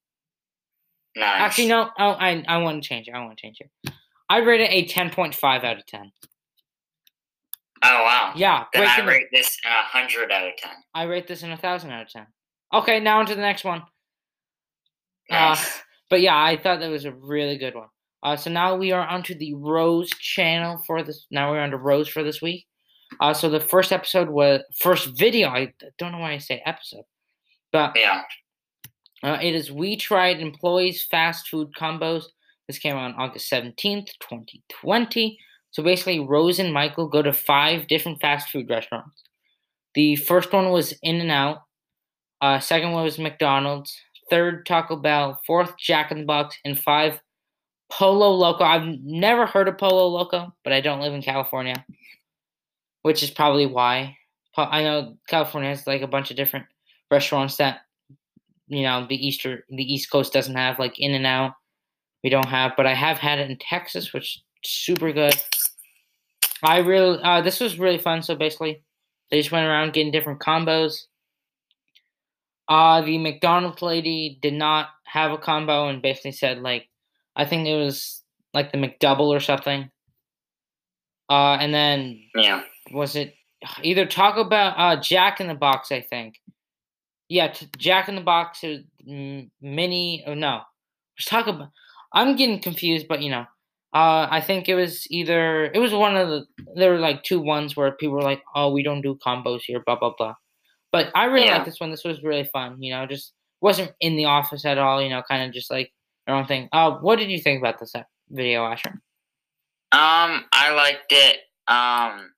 [1.16, 1.40] nice.
[1.40, 1.90] Actually, no.
[1.98, 3.12] Oh, I I want to change it.
[3.14, 3.92] I want to change it.
[4.28, 6.12] I'd rate it a ten point five out of ten.
[7.82, 8.32] Oh wow.
[8.36, 10.72] Yeah, Then I rate this a hundred out of ten.
[10.94, 12.26] I rate this in a thousand out of ten.
[12.72, 13.82] Okay, now on to the next one.
[15.30, 15.64] Nice.
[15.64, 17.88] Uh, but yeah, I thought that was a really good one.
[18.22, 21.26] Uh, so now we are onto the Rose channel for this.
[21.30, 22.66] Now we're on to Rose for this week.
[23.20, 25.48] Uh, so the first episode was first video.
[25.48, 27.04] I don't know why I say episode,
[27.70, 28.22] but yeah.
[29.22, 32.24] uh, it is We Tried Employees Fast Food Combos.
[32.66, 35.38] This came out on August 17th, 2020.
[35.70, 39.22] So basically, Rose and Michael go to five different fast food restaurants.
[39.94, 41.63] The first one was In and Out.
[42.40, 43.96] Uh, second one was McDonald's.
[44.30, 45.40] Third, Taco Bell.
[45.46, 46.56] Fourth, Jack in the Box.
[46.64, 47.20] And five,
[47.90, 48.64] Pollo Loco.
[48.64, 51.84] I've never heard of Pollo Loco, but I don't live in California,
[53.02, 54.16] which is probably why.
[54.56, 56.66] I know California has like a bunch of different
[57.10, 57.80] restaurants that
[58.68, 61.52] you know the easter the east coast doesn't have like in and out
[62.22, 65.34] we don't have but i have had it in texas which super good
[66.62, 68.82] i really uh, this was really fun so basically
[69.30, 71.04] they just went around getting different combos
[72.68, 76.88] Uh, the McDonald's lady did not have a combo and basically said like,
[77.36, 78.22] I think it was
[78.54, 79.90] like the McDouble or something.
[81.28, 82.62] Uh, and then Yeah.
[82.92, 83.34] was it
[83.82, 86.40] either Taco Bell, uh, Jack in the Box, I think.
[87.28, 90.22] Yeah, t- Jack in the Box, is mm, mini.
[90.26, 90.60] Oh no,
[91.16, 91.72] was Taco Bell.
[92.12, 93.46] I'm getting confused, but you know,
[93.94, 96.46] uh, I think it was either it was one of the
[96.76, 99.82] there were like two ones where people were like, oh, we don't do combos here,
[99.84, 100.34] blah blah blah.
[100.94, 101.56] But I really Yeah.
[101.56, 101.90] like this one.
[101.90, 102.80] This was really fun.
[102.80, 105.02] You know, just wasn't in the office at all.
[105.02, 105.92] You know, kind of just like
[106.24, 106.68] their own thing.
[106.70, 109.02] Uh, what did you think about this uh, video, Asher?
[109.90, 111.38] Um, I liked it.
[111.66, 112.30] Um,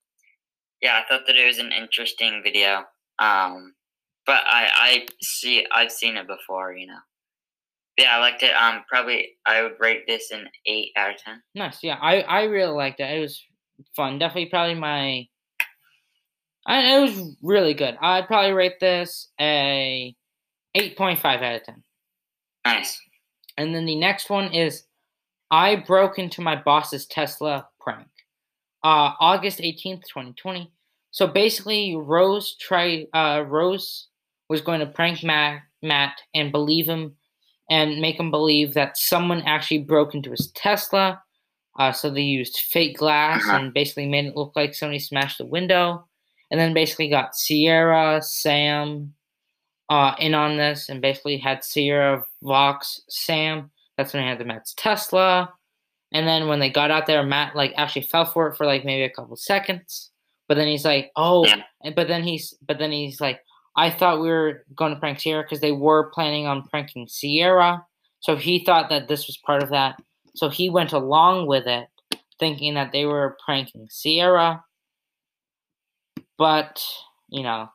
[0.81, 2.85] yeah, I thought that it was an interesting video.
[3.19, 3.75] Um,
[4.25, 7.01] but I I see I've seen it before, you know.
[7.99, 8.55] Yeah, I liked it.
[8.57, 11.43] Um, probably I would rate this an eight out of ten.
[11.55, 11.83] Nice.
[11.83, 13.11] Yeah, I I really liked it.
[13.19, 13.45] It was
[13.95, 14.19] fun.
[14.19, 15.27] Definitely, probably my.
[16.67, 17.97] I, it was really good.
[18.01, 20.15] I'd probably rate this a
[20.75, 21.83] eight point five out of ten.
[22.65, 23.01] Nice.
[23.57, 24.83] And then the next one is,
[25.51, 28.09] I broke into my boss's Tesla prank.
[28.83, 30.73] Uh, August eighteenth, twenty twenty.
[31.13, 33.07] So basically, Rose tried.
[33.15, 34.09] Uh, Rose
[34.49, 37.15] was going to prank Matt, Matt and believe him,
[37.71, 41.23] and make him believe that someone actually broke into his Tesla.
[41.79, 43.57] Uh, so they used fake glass Uh-huh.
[43.57, 46.07] and basically made it look like somebody smashed the window,
[46.51, 49.15] and then basically got Sierra, Sam,
[49.89, 53.71] uh, in on this, and basically had Sierra, Vox, Sam.
[53.97, 55.53] That's when he had the Matt's Tesla.
[56.13, 58.85] And then when they got out there, Matt like actually fell for it for like
[58.85, 60.11] maybe a couple seconds.
[60.49, 61.63] But then he's like, "Oh," Yeah.
[61.83, 63.41] and but then he's but then he's like,
[63.77, 67.85] "I thought we were going to prank Sierra because they were planning on pranking Sierra."
[68.21, 70.01] So he thought that this was part of that.
[70.35, 71.89] So he went along with it,
[72.39, 74.63] thinking that they were pranking Sierra.
[76.39, 76.85] But
[77.29, 77.69] you know,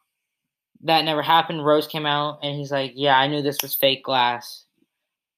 [0.84, 1.66] that never happened.
[1.66, 4.66] Rose came out and he's like, "Yeah, I knew this was fake glass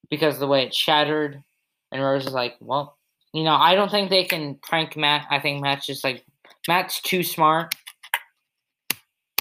[0.09, 1.43] because of the way it shattered."
[1.91, 2.97] And Rose is like, "Well,
[3.33, 5.25] you know, I don't think they can prank Matt.
[5.29, 6.25] I think Matt's just like
[6.67, 7.73] Matt's too smart,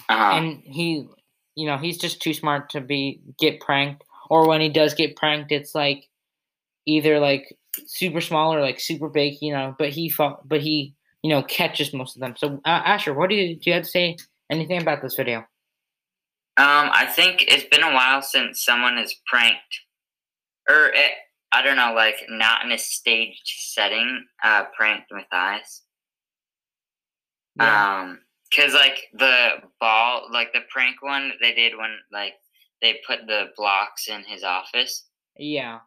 [0.09, 0.37] Uh-huh.
[0.37, 1.07] and he,
[1.55, 4.05] you know, he's just too smart to be get pranked.
[4.31, 6.09] Or when he does get pranked, it's like
[6.87, 9.75] either like super small or like super big, you know.
[9.79, 12.35] But he fought, but he, you know, catches most of them.
[12.37, 13.71] So uh, Asher, what do you do?
[13.71, 14.17] You have to say
[14.51, 15.39] anything about this video?
[16.59, 19.81] Um, I think it's been a while since someone has pranked,
[20.69, 21.13] or it,
[21.51, 25.83] I don't know, like not in a staged setting, uh, pranked Matthias.
[27.59, 28.21] Um,
[28.55, 29.49] cause like the
[29.81, 32.35] ball, like the prank one they did when like
[32.81, 35.07] they put the blocks in his office.
[35.39, 35.79] yeah.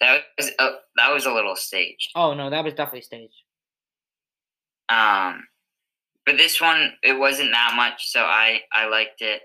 [0.00, 2.10] That was uh, that was a little staged.
[2.14, 3.34] Oh no, that was definitely staged.
[4.90, 5.46] Um,
[6.26, 9.42] but this one it wasn't that much, so I I liked it.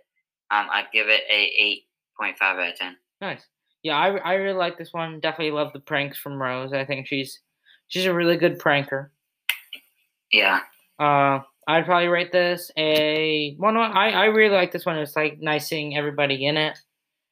[0.52, 1.84] Um, I'd give it a eight
[2.20, 2.96] point five out of ten.
[3.22, 3.46] Nice.
[3.84, 5.20] Yeah, I, I really like this one.
[5.20, 6.74] Definitely love the pranks from Rose.
[6.74, 7.40] I think she's
[7.88, 9.10] she's a really good pranker.
[10.32, 10.62] Yeah.
[11.00, 13.78] Uh, I'd probably rate this a one.
[13.78, 14.98] I I really like this one.
[14.98, 16.78] It's like nice seeing everybody in it,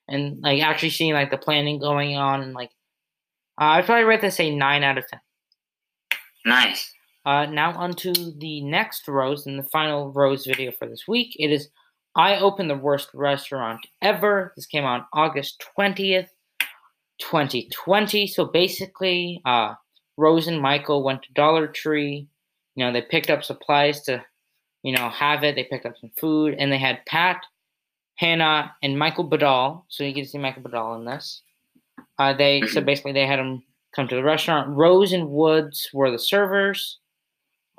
[0.08, 2.69] and like actually seeing like the planning going on, and like
[3.60, 5.19] uh, I'd probably rate this a nine out of ten.
[6.45, 6.92] Nice.
[7.25, 11.36] Uh, now onto the next Rose and the final Rose video for this week.
[11.39, 11.69] It is
[12.15, 14.53] I opened the worst restaurant ever.
[14.55, 16.29] This came on August twentieth,
[17.19, 18.27] twenty twenty.
[18.27, 19.73] So basically, uh,
[20.17, 22.27] Rose and Michael went to Dollar Tree.
[22.75, 24.23] You know, they picked up supplies to,
[24.83, 25.55] you know, have it.
[25.55, 27.41] They picked up some food, and they had Pat,
[28.15, 29.83] Hannah, and Michael Badal.
[29.88, 31.41] So you can see Michael Badal in this.
[32.19, 33.63] Uh, they so basically they had them
[33.95, 34.69] come to the restaurant.
[34.69, 36.99] Rose and Woods were the servers.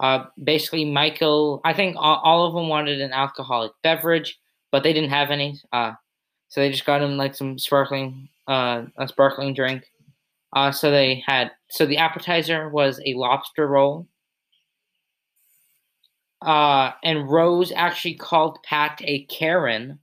[0.00, 4.38] Uh, basically, Michael, I think all, all of them wanted an alcoholic beverage,
[4.72, 5.60] but they didn't have any.
[5.72, 5.92] Uh,
[6.48, 9.84] so they just got him like some sparkling, uh, a sparkling drink.
[10.52, 14.06] Uh, so they had, so the appetizer was a lobster roll.
[16.42, 19.98] Uh, and Rose actually called Pat a Karen,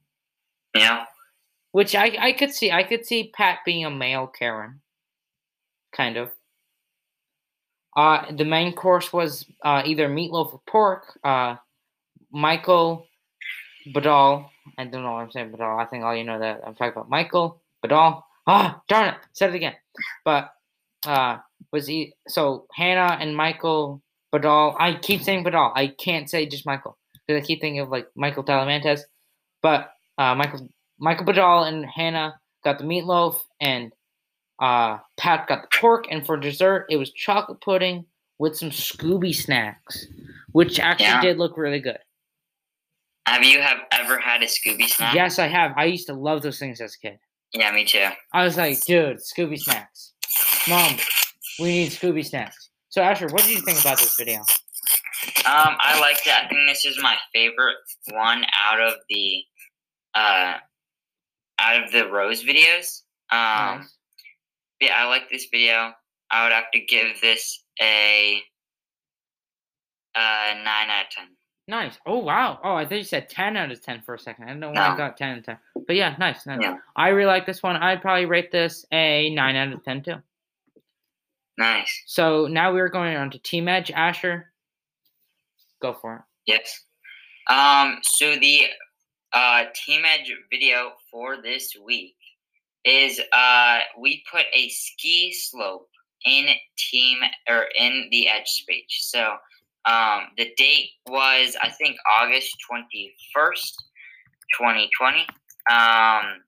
[0.75, 1.06] Yeah.
[1.71, 2.71] which I, I could see.
[2.71, 4.82] I could see Pat being a male Karen,
[5.93, 6.32] kind of.
[7.95, 11.19] Uh, the main course was uh, either meatloaf or pork.
[11.23, 11.56] Uh,
[12.32, 13.06] Michael
[13.93, 14.47] Badal.
[14.77, 15.80] I don't know what I'm saying, Badal.
[15.80, 18.23] I think all you know that I'm talking about Michael Badal.
[18.47, 19.15] Ah, darn it!
[19.34, 19.75] Said it again.
[20.23, 20.51] But
[21.06, 21.38] uh,
[21.71, 22.13] was he?
[22.27, 24.01] So Hannah and Michael
[24.34, 24.75] Badal.
[24.80, 25.71] I keep saying Badal.
[25.75, 29.01] I can't say just Michael because I keep thinking of like Michael Talamantes.
[29.62, 33.91] But uh, Michael Michael Badal and Hannah got the meatloaf, and
[34.62, 38.06] uh, Pat got the pork, and for dessert it was chocolate pudding
[38.39, 40.06] with some Scooby snacks,
[40.54, 41.21] which actually Yeah.
[41.21, 42.00] did look really good.
[43.28, 45.13] Have you have ever had a Scooby snack?
[45.13, 45.74] Yes, I have.
[45.78, 47.19] I used to love those things as a kid.
[47.54, 48.08] Yeah, me too.
[48.34, 50.13] I was like, dude, Scooby snacks.
[50.69, 50.95] Mom,
[51.60, 52.69] we need Scooby snacks.
[52.89, 54.39] So Asher, what did you think about this video?
[55.45, 56.34] Um, I liked it.
[56.34, 57.76] I think this is my favorite
[58.12, 59.43] one out of the
[60.15, 60.54] uh
[61.60, 63.02] out of the Rose videos.
[63.32, 63.97] Um, Nice.
[64.82, 65.94] Yeah, I like this video.
[66.30, 68.41] I would have to give this a
[70.15, 71.28] uh nine out of ten.
[71.67, 71.98] Nice.
[72.06, 72.60] Oh wow.
[72.63, 74.46] Oh, I thought you said ten out of ten for a second.
[74.46, 75.58] I didn't know why I got ten out of ten.
[75.88, 76.60] But yeah, nice, nice.
[76.62, 76.78] Yeah.
[76.96, 77.78] I really like this one.
[77.78, 80.15] I'd probably rate this a nine out of ten too.
[81.58, 82.04] Nice.
[82.08, 83.91] So now we're going on to Team Edge.
[83.91, 84.52] Asher,
[85.82, 86.22] go for it.
[86.46, 86.86] Yes.
[87.48, 88.63] Um, so the
[89.32, 92.15] uh, Team Edge video for this week
[92.86, 95.88] is uh, we put a ski slope
[96.26, 99.00] in Team or in the Edge speech.
[99.02, 99.36] So
[99.86, 103.84] um, the date was I think August twenty first,
[104.58, 105.26] twenty twenty.
[105.72, 106.41] Um,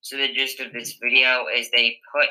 [0.00, 2.30] so the gist of this video is they put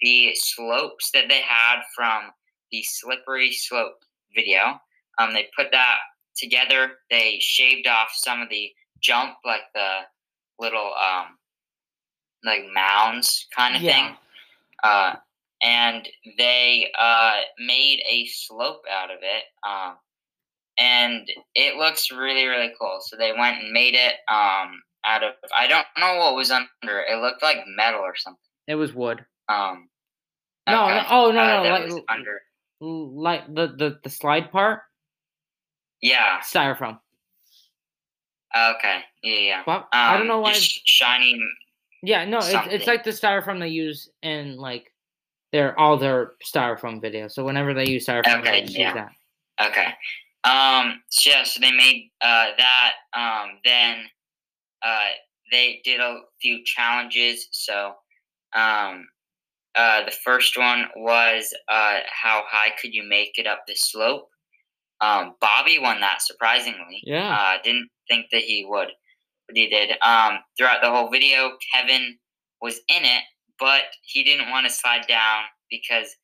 [0.00, 2.30] the slopes that they had from
[2.70, 3.98] the slippery slope
[4.34, 4.80] video.
[5.18, 5.96] Um, they put that
[6.36, 6.92] together.
[7.10, 10.00] They shaved off some of the jump, like the
[10.58, 11.38] little um,
[12.46, 13.92] like mounds kind of Yeah.
[13.92, 14.16] thing.
[14.82, 15.14] Uh,
[15.62, 19.44] and they uh, made a slope out of it.
[19.68, 19.96] Um,
[20.78, 22.98] and it looks really, really cool.
[23.00, 27.00] So they went and made it um, out of, I don't know what was under
[27.00, 27.10] it.
[27.12, 28.38] It looked like metal or something.
[28.68, 29.24] It was wood.
[29.48, 29.88] Um,
[30.68, 30.96] No, okay.
[30.96, 32.42] no, oh no, Uh, no, like, was under.
[32.80, 34.82] like the, the the slide part,
[36.02, 36.40] Yeah.
[36.40, 36.98] styrofoam.
[38.54, 39.00] Okay.
[39.22, 39.38] Yeah.
[39.40, 39.62] yeah.
[39.66, 40.52] Well, I don't Um, know why.
[40.52, 41.40] just shiny.
[42.06, 44.92] Yeah, no, it's, it's like the styrofoam they use in like
[45.52, 47.32] their all their styrofoam videos.
[47.32, 48.86] So whenever they use styrofoam, Okay, they yeah.
[48.86, 49.68] use that.
[49.68, 49.88] Okay.
[50.44, 51.02] Um.
[51.10, 51.42] So yeah.
[51.42, 52.92] So they made uh that.
[53.12, 53.58] Um.
[53.64, 54.04] Then,
[54.84, 55.10] uh,
[55.50, 57.48] they did a few challenges.
[57.50, 57.94] So,
[58.54, 59.06] um,
[59.74, 64.28] uh, the first one was uh how high could you make it up the slope.
[65.00, 67.00] Um, Bobby won that surprisingly.
[67.02, 67.36] Yeah.
[67.36, 68.88] Uh, didn't think that he would,
[69.46, 69.90] but he did.
[70.02, 72.16] Um, throughout the whole video, Kevin
[72.60, 73.22] was in it,
[73.58, 76.14] but he didn't want to slide down because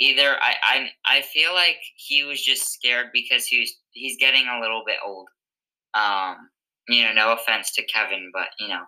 [0.00, 4.60] either I, I I feel like he was just scared because he's he's getting a
[4.60, 5.28] little bit old.
[5.94, 6.36] Um,
[6.88, 8.82] you know, no offense to Kevin, but you know,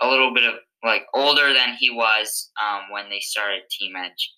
[0.00, 4.32] a little bit of like older than he was um, when they started Team Edge,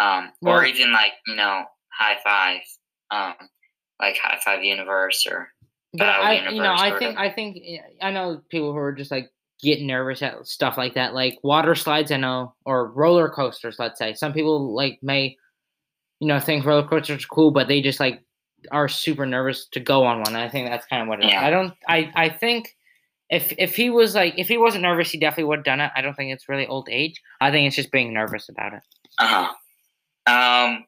[0.00, 1.64] um, or even like you know,
[1.98, 2.60] High Five,
[3.10, 3.48] um,
[4.00, 5.48] like High Five Universe or
[5.92, 7.18] But Battle I, you know, I think.
[7.18, 7.58] I think,
[8.00, 11.74] I know people who are just like getting nervous at stuff like that, like water
[11.74, 12.10] slides.
[12.10, 13.76] I know, or roller coasters.
[13.78, 15.36] Let's say some people like may,
[16.20, 18.22] you know, think roller coasters are cool, but they just like
[18.70, 20.36] are super nervous to go on one.
[20.36, 21.32] I think that's kind of what it is.
[21.32, 21.46] Yeah.
[21.46, 21.74] I don't.
[21.88, 22.76] I, I think
[23.28, 25.90] if if he was like if he wasn't nervous, he definitely would have done it.
[25.96, 27.20] I don't think it's really old age.
[27.40, 28.82] I think it's just being nervous about it.
[29.18, 29.48] Uh
[30.26, 30.32] huh.
[30.32, 30.84] Um.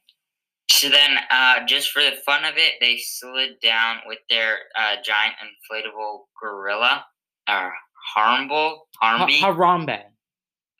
[0.71, 4.97] So then, uh, just for the fun of it, they slid down with their uh,
[5.05, 7.05] giant inflatable gorilla,
[7.49, 7.73] or
[8.17, 9.41] Harmble, Ha- Harmby.
[9.41, 10.03] Harambe.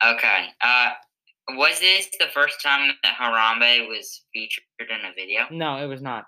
[0.03, 0.47] okay.
[0.61, 0.89] Uh,
[1.49, 5.41] was this the first time that Harambe was featured in a video?
[5.51, 6.25] No, it was not.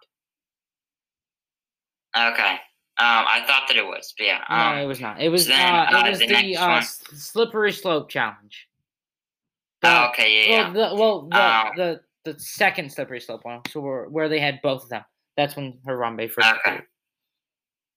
[2.15, 2.53] Okay.
[2.99, 4.41] Um, I thought that it was, but yeah.
[4.49, 5.21] No, Um, it was not.
[5.21, 8.67] It was then, uh, uh, it was the the, uh, slippery slope challenge.
[9.83, 10.49] oh, okay.
[10.49, 10.71] Yeah.
[10.71, 12.01] Well, the well the, Um, the
[12.33, 15.03] the second slippery slope one, so where, where they had both of them.
[15.35, 16.47] That's when Harambe first.
[16.47, 16.59] Okay.
[16.65, 16.83] appeared.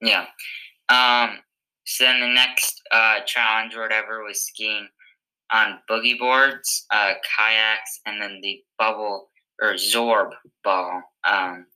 [0.01, 0.27] Yeah.
[0.89, 1.39] Um.
[1.85, 4.89] So then the next uh, challenge or whatever was skiing
[5.53, 10.31] on boogie boards, uh, kayaks, and then the bubble or Zorb
[10.63, 11.03] ball.
[11.29, 11.67] Um,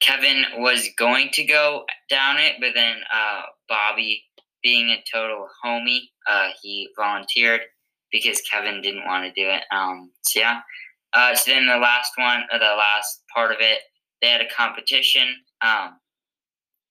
[0.00, 4.22] Kevin was going to go down it, but then uh, Bobby,
[4.62, 7.60] being a total homie, uh, he volunteered
[8.10, 9.62] because Kevin didn't want to do it.
[9.70, 10.60] Um, so yeah.
[11.16, 13.78] Uh, so then the last one, or the last part of it,
[14.20, 15.26] they had a competition.
[15.62, 15.98] Um,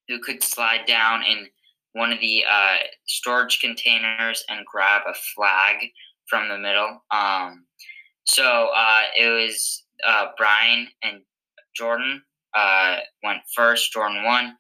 [0.08, 1.48] who could slide down in
[1.94, 5.78] one of the uh, storage containers and grab a flag
[6.30, 7.02] from the middle.
[7.12, 7.66] Um,
[8.26, 11.22] so uh, it was uh, Brian and
[11.76, 12.22] Jordan
[12.54, 13.92] uh, went first.
[13.92, 14.56] Jordan won.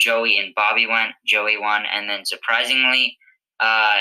[0.00, 1.12] Joey and Bobby went.
[1.26, 3.16] Joey won, and then surprisingly,
[3.60, 4.00] uh,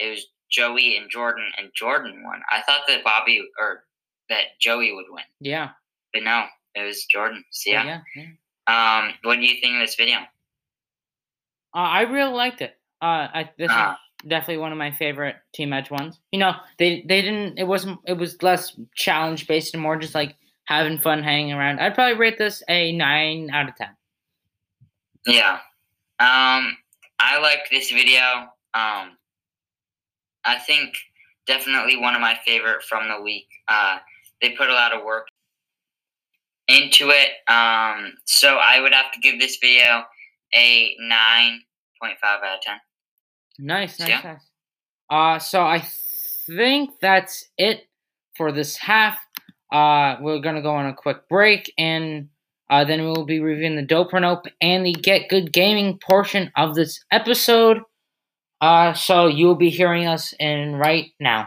[0.00, 2.40] it was Joey and Jordan, and Jordan won.
[2.50, 3.84] I thought that Bobby or
[4.30, 5.70] that Joey would win, Yeah.
[6.14, 7.44] but no, it was Jordan.
[7.50, 7.84] So yeah.
[7.84, 8.00] Yeah.
[8.16, 8.26] yeah.
[9.08, 10.18] Um, what do you think of this video?
[11.74, 12.78] Uh, I really liked it.
[13.02, 16.18] Uh, I this Uh, is definitely one of my favorite Team Edge ones.
[16.32, 17.58] You know, they they didn't.
[17.58, 18.00] It wasn't.
[18.06, 21.78] It was less challenge based and more just like having fun hanging around.
[21.80, 23.90] I'd probably rate this a nine out of ten.
[25.26, 25.58] yeah.
[26.18, 26.76] Um,
[27.20, 28.22] I liked this video.
[28.74, 29.15] Um,
[30.46, 30.94] I think
[31.46, 33.46] definitely one of my favorite from the week.
[33.68, 33.98] Uh,
[34.40, 35.26] they put a lot of work
[36.68, 37.28] into it.
[37.52, 40.02] Um, so I would have to give this video
[40.54, 41.58] a 9.5
[42.24, 42.74] out of 10.
[43.58, 44.20] Nice, nice, Yeah.
[44.24, 44.50] nice.
[45.08, 45.86] Uh, so I
[46.46, 47.88] think that's it
[48.36, 49.18] for this half.
[49.72, 52.28] Uh, we're gonna go on a quick break, and
[52.70, 57.04] uh, then we'll be reviewing the Dope and the Get Good Gaming portion of this
[57.10, 57.78] episode.
[58.60, 61.44] Uh, so you'll be hearing us in right now.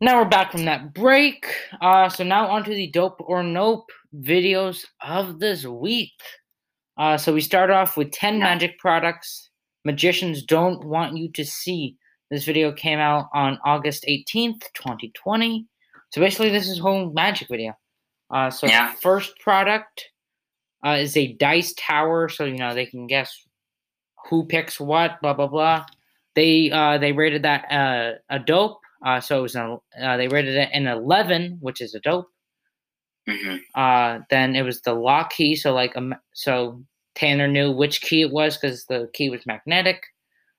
[0.00, 1.46] Now we're back from that break.
[1.80, 6.12] Uh, so now onto the Dope or Nope videos of this week.
[6.96, 8.44] Uh, so we start off with 10 Yeah.
[8.44, 9.50] magic products
[9.84, 11.96] magicians don't want you to see.
[12.30, 15.66] This video came out on August 18th, 2020.
[16.10, 17.74] So basically, this is a whole magic video.
[18.30, 18.92] Uh, so Yeah.
[19.00, 20.04] first product
[20.86, 23.46] uh, is a dice tower, so you know they can guess
[24.30, 25.84] who picks what, blah blah blah.
[26.36, 30.28] They uh, they rated that uh, a dope, uh, so it was an, uh, they
[30.28, 32.28] rated it an 11, which is a dope.
[33.28, 35.56] hmm Uh, then it was the lock key.
[35.56, 36.82] So like, um, so
[37.14, 40.02] Tanner knew which key it was because the key was magnetic.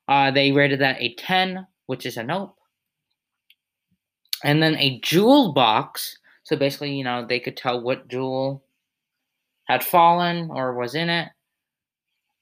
[0.07, 2.55] Uh, they rated that a ten, which is a nope.
[4.43, 6.17] And then a jewel box.
[6.43, 8.63] So basically, you know, they could tell what jewel
[9.67, 11.29] had fallen or was in it.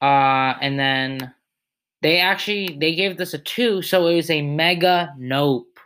[0.00, 1.34] Uh, and then
[2.02, 5.78] they actually they gave this a two, so it was a mega nope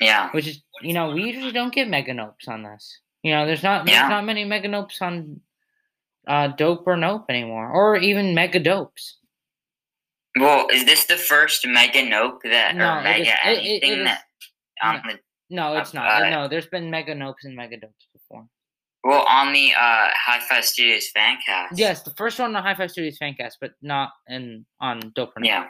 [0.00, 0.30] Yeah.
[0.32, 2.98] which is you know we usually don't get mega nopes on this.
[3.22, 4.00] You know, there's not Yeah.
[4.00, 5.40] there's not many mega nopes on
[6.26, 9.18] uh, dope or nope anymore, or even mega dopes.
[10.38, 13.82] Well, is this the first mega nope that No, or mega is- it- it- it
[13.84, 14.18] anything is-
[14.82, 16.30] on the No, it's Uh, not.
[16.30, 18.48] no, there's been mega nopes and mega dopes before.
[19.04, 21.78] Well on the uh High Five Studios fan cast?
[21.78, 25.32] Yes, the first one on the High Five Studios Fancast, but not in on dope.
[25.42, 25.66] Yeah.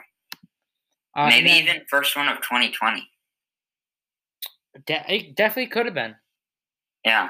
[1.15, 3.07] Uh, Maybe then- even first one of 2020.
[4.85, 6.15] de- it definitely could have been.
[7.05, 7.29] Yeah.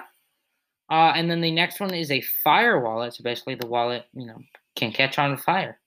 [0.89, 3.13] Uh, and then the next one is a fire wallet.
[3.13, 4.38] So basically, the wallet, you know,
[4.76, 5.80] can catch on fire.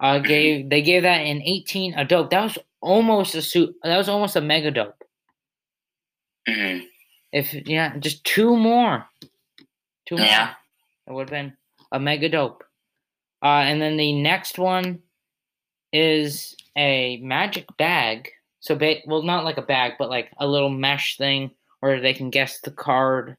[0.00, 2.30] Uh, gave they gave that an 18 a dope.
[2.30, 3.74] That was almost a suit.
[3.82, 5.02] That was almost a mega dope.
[6.48, 6.78] hmm
[7.32, 9.06] If yeah, just two more,
[10.06, 10.54] two more, Yeah.
[11.06, 11.56] it would have been
[11.92, 12.64] a mega dope.
[13.42, 15.02] Uh, and then the next one
[15.92, 18.30] is a magic bag.
[18.60, 22.14] So, ba- well, not like a bag, but like a little mesh thing where they
[22.14, 23.36] can guess the card.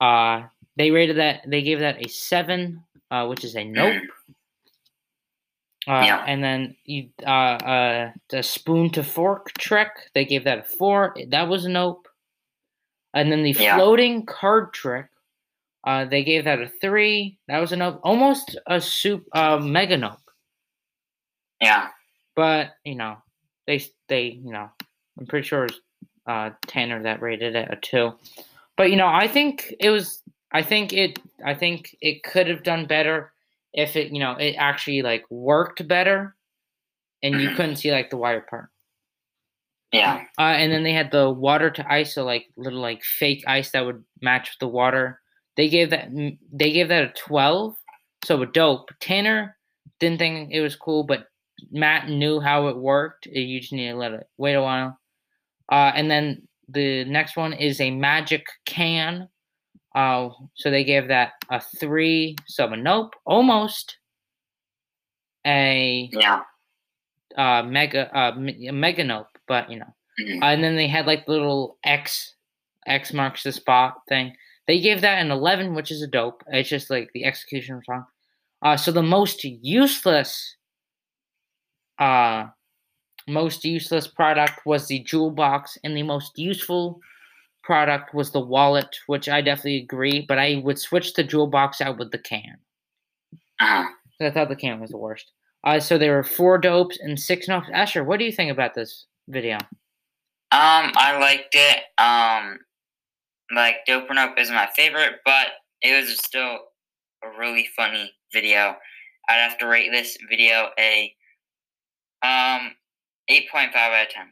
[0.00, 0.44] Uh,
[0.76, 1.42] they rated that.
[1.46, 4.02] They gave that a seven, uh, which is a nope.
[5.86, 6.24] Uh, Yeah.
[6.26, 11.14] And then you, uh, uh, the spoon to fork trick, they gave that a four.
[11.28, 12.08] That was a nope.
[13.12, 13.76] And then the Yeah.
[13.76, 15.06] floating card trick,
[15.84, 17.38] uh, they gave that a three.
[17.48, 18.00] That was a nope.
[18.02, 20.18] Almost a soup, uh, mega nope.
[21.60, 21.88] Yeah.
[22.34, 23.18] But you know,
[23.66, 24.70] they they you know,
[25.18, 25.80] I'm pretty sure it was
[26.26, 28.12] uh, Tanner that rated it a two.
[28.76, 30.22] But you know, I think it was.
[30.52, 31.18] I think it.
[31.44, 33.32] I think it could have done better
[33.72, 34.12] if it.
[34.12, 36.34] You know, it actually like worked better,
[37.22, 38.70] and you couldn't see like the wire part.
[39.92, 40.24] Yeah.
[40.38, 43.70] Uh, and then they had the water to ice, so like little like fake ice
[43.72, 45.20] that would match with the water.
[45.56, 47.76] They gave that mm, they gave that a twelve,
[48.24, 48.90] so a dope.
[49.00, 49.56] Tanner
[50.00, 51.28] didn't think it was cool, but
[51.70, 53.26] Matt knew how it worked.
[53.28, 54.98] Uh, You just need to let it wait a while.
[55.70, 59.28] Uh, and then the next one is a magic can.
[59.94, 63.96] Uh, so they gave that a three, so a nope, almost
[65.46, 66.40] a Yeah.
[67.36, 69.94] uh, mega uh, me- mega nope, but you know.
[70.20, 70.42] Mhm.
[70.42, 72.34] Uh, and then they had like little X,
[72.86, 74.36] X marks the spot thing.
[74.66, 76.42] They gave that an 11, which is a dope.
[76.48, 78.06] It's just like the execution was wrong.
[78.62, 80.56] Uh, so the most useless,
[81.98, 82.46] uh,
[83.28, 87.00] most useless product was the jewel box, and the most useful
[87.62, 90.24] product was the wallet, which I definitely agree.
[90.26, 92.56] But I would switch the jewel box out with the can.
[94.18, 95.30] 'cause I thought the can was the worst.
[95.64, 97.70] Uh, so there were four dopes and six nopes.
[97.72, 99.56] Asher, what do you think about this video?
[100.52, 101.84] Um, I liked it.
[101.98, 102.58] Um,
[103.54, 105.48] like Dope or Nope is my favorite, but
[105.82, 106.58] it was still
[107.22, 108.76] a really funny video.
[109.28, 111.14] I'd have to rate this video a
[112.22, 112.72] um
[113.28, 114.26] eight point five out of ten.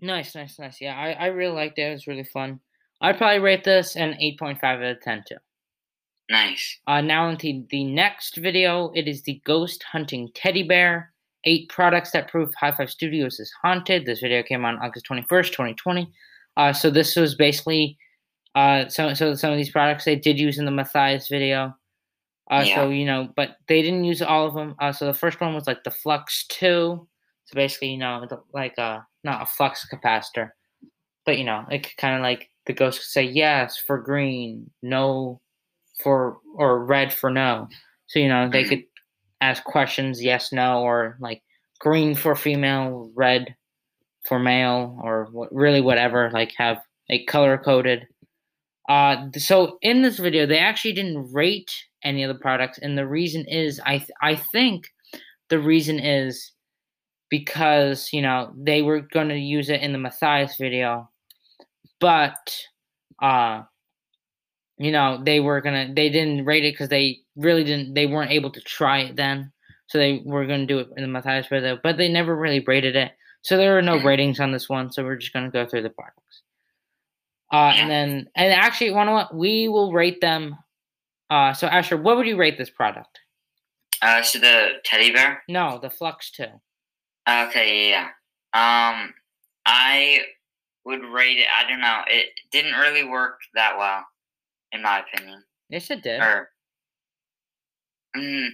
[0.00, 0.80] Nice, nice, nice.
[0.80, 1.82] Yeah, I, I really liked it.
[1.82, 2.60] It was really fun.
[3.00, 5.36] I'd probably rate this an 8.5 out of 10 too.
[6.30, 6.78] Nice.
[6.86, 8.90] Uh, now into the next video.
[8.94, 11.12] It is the ghost hunting teddy bear.
[11.44, 14.04] Eight products that prove High Five Studios is haunted.
[14.04, 16.12] This video came on August 21st, 2020.
[16.56, 17.96] Uh, so this was basically
[18.56, 21.76] uh, so, so some of these products they did use in the Matthias video.
[22.50, 22.76] Uh, Yeah.
[22.76, 24.74] So you know, but they didn't use all of them.
[24.80, 27.06] Uh, so the first one was like the Flux Two.
[27.44, 30.50] So basically, you know, like a not a flux capacitor,
[31.26, 34.70] but you know, it could kind of like the ghost could say yes for green,
[34.82, 35.40] no
[36.02, 37.68] for or red for no.
[38.06, 38.84] So you know, they could
[39.40, 41.42] ask questions yes, no, or like
[41.78, 43.54] green for female, red
[44.26, 46.30] for male, or what, really whatever.
[46.32, 46.78] Like have
[47.10, 48.06] a color coded.
[48.88, 51.72] Uh, so in this video, they actually didn't rate
[52.04, 54.88] any of the products, and the reason is I th- I think
[55.48, 56.52] the reason is
[57.30, 61.10] because you know they were going to use it in the Matthias video,
[62.00, 62.56] but
[63.20, 63.62] uh,
[64.78, 68.30] you know they were gonna they didn't rate it because they really didn't they weren't
[68.30, 69.52] able to try it then,
[69.88, 72.60] so they were going to do it in the Matthias video, but they never really
[72.60, 73.12] rated it,
[73.42, 75.82] so there are no ratings on this one, so we're just going to go through
[75.82, 76.42] the products.
[77.52, 79.34] Uh, and then, and actually, you know what?
[79.34, 80.56] We will rate them.
[81.30, 83.20] Uh, so Asher, what would you rate this product?
[84.02, 85.42] Uh, so the teddy bear.
[85.48, 86.46] No, the Flux Two.
[87.28, 88.08] Okay, yeah.
[88.54, 88.90] yeah.
[88.92, 89.14] Um,
[89.64, 90.20] I
[90.84, 91.46] would rate it.
[91.56, 92.02] I don't know.
[92.08, 94.04] It didn't really work that well,
[94.72, 95.42] in my opinion.
[95.68, 96.20] Yes, it did.
[96.20, 96.50] Or,
[98.16, 98.48] mm,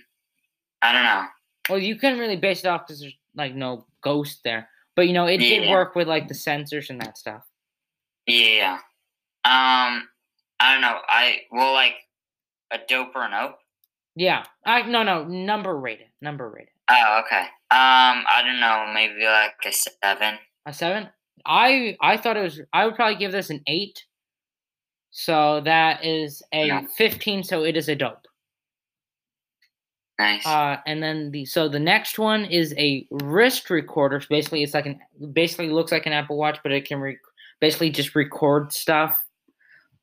[0.80, 1.24] I don't know.
[1.68, 5.12] Well, you couldn't really base it off because there's like no ghost there, but you
[5.12, 7.42] know it did work with like the sensors and that stuff.
[8.26, 8.74] Yeah.
[9.44, 10.08] Um,
[10.60, 10.98] I don't know.
[11.08, 11.94] I well, like
[12.70, 13.56] a dope or an ope.
[14.14, 17.40] Yeah, I no no number rated number rated Oh, okay.
[17.40, 17.48] Um,
[18.28, 18.90] I don't know.
[18.92, 20.38] Maybe like a seven.
[20.66, 21.08] a seven.
[21.46, 24.04] I I thought it was I would probably give this an eight.
[25.10, 26.82] So that is a Yeah.
[26.96, 27.42] fifteen.
[27.42, 28.26] So it is a dope.
[30.18, 30.46] Nice.
[30.46, 34.20] Uh, and then the so the next one is a wrist recorder.
[34.20, 35.00] So basically, it's like an
[35.32, 37.18] basically looks like an Apple Watch, but it can re-
[37.62, 39.16] basically just record stuff.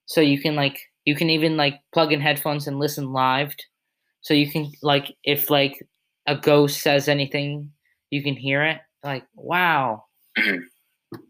[0.05, 3.53] So you can like you can even like plug in headphones and listen live.
[4.21, 5.85] So you can like if like
[6.25, 7.71] a ghost says anything,
[8.09, 8.79] you can hear it.
[9.03, 10.05] Like wow.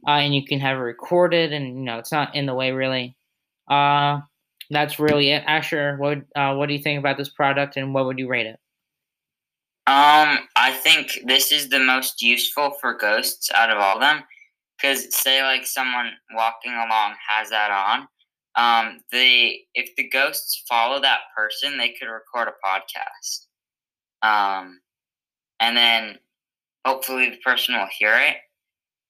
[0.06, 2.72] Uh, and you can have it recorded, and you know it's not in the way
[2.74, 3.16] really.
[3.72, 4.20] Uh,
[4.70, 5.42] that's really it.
[5.48, 8.46] Asher, what uh, what do you think about this product, and what would you rate
[8.46, 8.60] it?
[9.88, 14.24] Um, I think this is the most useful for ghosts out of all of them.
[14.80, 18.08] Because say like someone walking along has that on,
[18.56, 23.46] um, the if the ghosts follow that person, they could record a podcast.
[24.22, 24.80] Um,
[25.60, 26.18] and then
[26.86, 28.38] hopefully the person will hear it.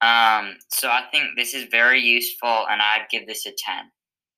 [0.05, 3.91] Um, so I think this is very useful, and I'd give this a ten.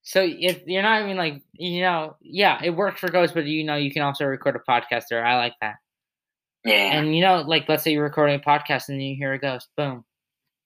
[0.03, 3.63] So if you're not even like you know, yeah, it works for ghosts, but you
[3.63, 5.25] know you can also record a podcast there.
[5.25, 5.75] I like that.
[6.63, 6.97] Yeah.
[6.97, 9.67] And you know, like let's say you're recording a podcast and you hear a ghost,
[9.77, 10.03] boom,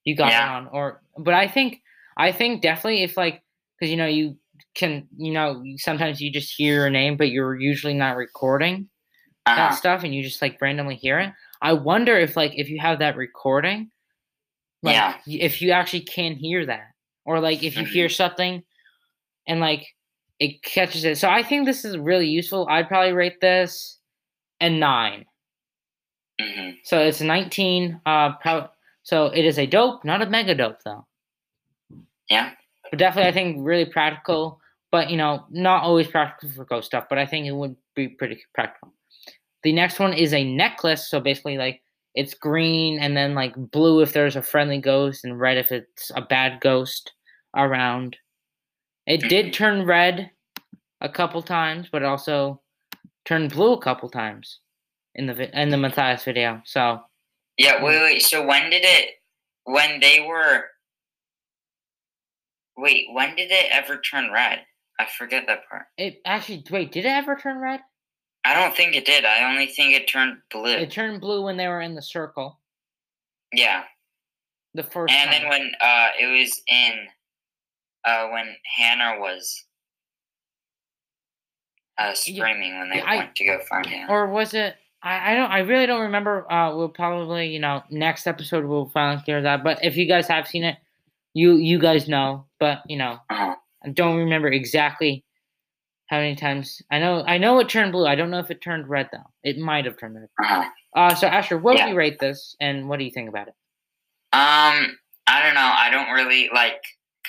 [0.05, 0.45] you got Yeah.
[0.45, 0.67] it on.
[0.67, 1.81] Or but I think
[2.17, 3.43] I think definitely if like
[3.79, 4.37] because you know you
[4.75, 8.89] can you know sometimes you just hear a name, but you're usually not recording
[9.45, 9.75] that uh-huh.
[9.75, 11.33] stuff, and you just like randomly hear it.
[11.61, 13.91] I wonder if like if you have that recording,
[14.83, 15.17] like Yeah.
[15.27, 16.87] if you actually can hear that,
[17.25, 17.89] or like if you Mhm.
[17.91, 18.63] hear something
[19.47, 19.85] and like
[20.39, 21.17] it catches it.
[21.17, 22.67] So I think this is really useful.
[22.69, 23.99] I'd probably rate this
[24.61, 25.25] a nine.
[26.39, 28.01] hmm So it's 19.
[28.05, 28.69] Uh, pro-
[29.05, 31.05] so it is a dope, not a mega dope though.
[32.27, 32.51] Yeah.
[32.89, 34.59] But definitely, I think really practical.
[34.91, 37.05] But you know, not always practical for ghost stuff.
[37.07, 38.93] But I think it would be pretty practical.
[39.61, 41.07] The next one is a necklace.
[41.07, 41.83] So basically, like
[42.15, 46.11] it's green and then like blue if there's a friendly ghost and red if it's
[46.15, 47.13] a bad ghost
[47.55, 48.17] around.
[49.05, 50.31] It did turn red
[51.01, 52.59] a couple times, but also
[53.25, 54.61] turned blue a couple times
[55.13, 56.63] in the in the Matthias video.
[56.65, 57.01] So
[57.57, 58.21] Yeah, wait, wait.
[58.21, 59.11] So when did it?
[59.63, 60.65] When they were?
[62.77, 64.59] Wait, when did it ever turn red?
[64.99, 65.85] I forget that part.
[65.97, 67.81] It actually wait, did it ever turn red?
[68.43, 69.25] I don't think it did.
[69.25, 70.65] I only think it turned blue.
[70.75, 72.59] It turned blue when they were in the circle.
[73.53, 73.83] yeah,
[74.73, 75.41] The first and time.
[75.41, 76.91] then when uh, it was in,
[78.05, 79.65] uh, when Hannah was,
[81.97, 84.11] uh, screaming when they I- went to go find Hannah.
[84.11, 84.75] or was it
[85.05, 86.51] I, I don't I really don't remember.
[86.51, 89.63] Uh we'll probably, you know, next episode we'll finally clear that.
[89.63, 90.77] But if you guys have seen it,
[91.33, 92.45] you you guys know.
[92.59, 93.19] But you know.
[93.29, 95.23] I don't remember exactly
[96.07, 98.07] how many times I know I know it turned blue.
[98.07, 99.29] I don't know if it turned red though.
[99.43, 100.27] It might have turned red.
[100.43, 100.63] Uh-huh.
[100.95, 101.85] Uh so Asher, what Yeah.
[101.85, 103.53] would you rate this and what do you think about it?
[104.33, 104.97] Um,
[105.27, 105.71] I don't know.
[105.71, 106.81] I don't really like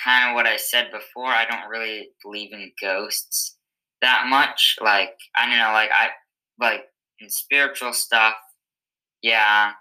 [0.02, 1.26] kind of what I said before.
[1.26, 3.56] I don't really believe in ghosts
[4.00, 4.76] that much.
[4.80, 5.72] Like I don't know.
[5.72, 6.08] Like I
[6.58, 6.84] like
[7.20, 8.34] in spiritual stuff.
[9.22, 9.72] Yeah.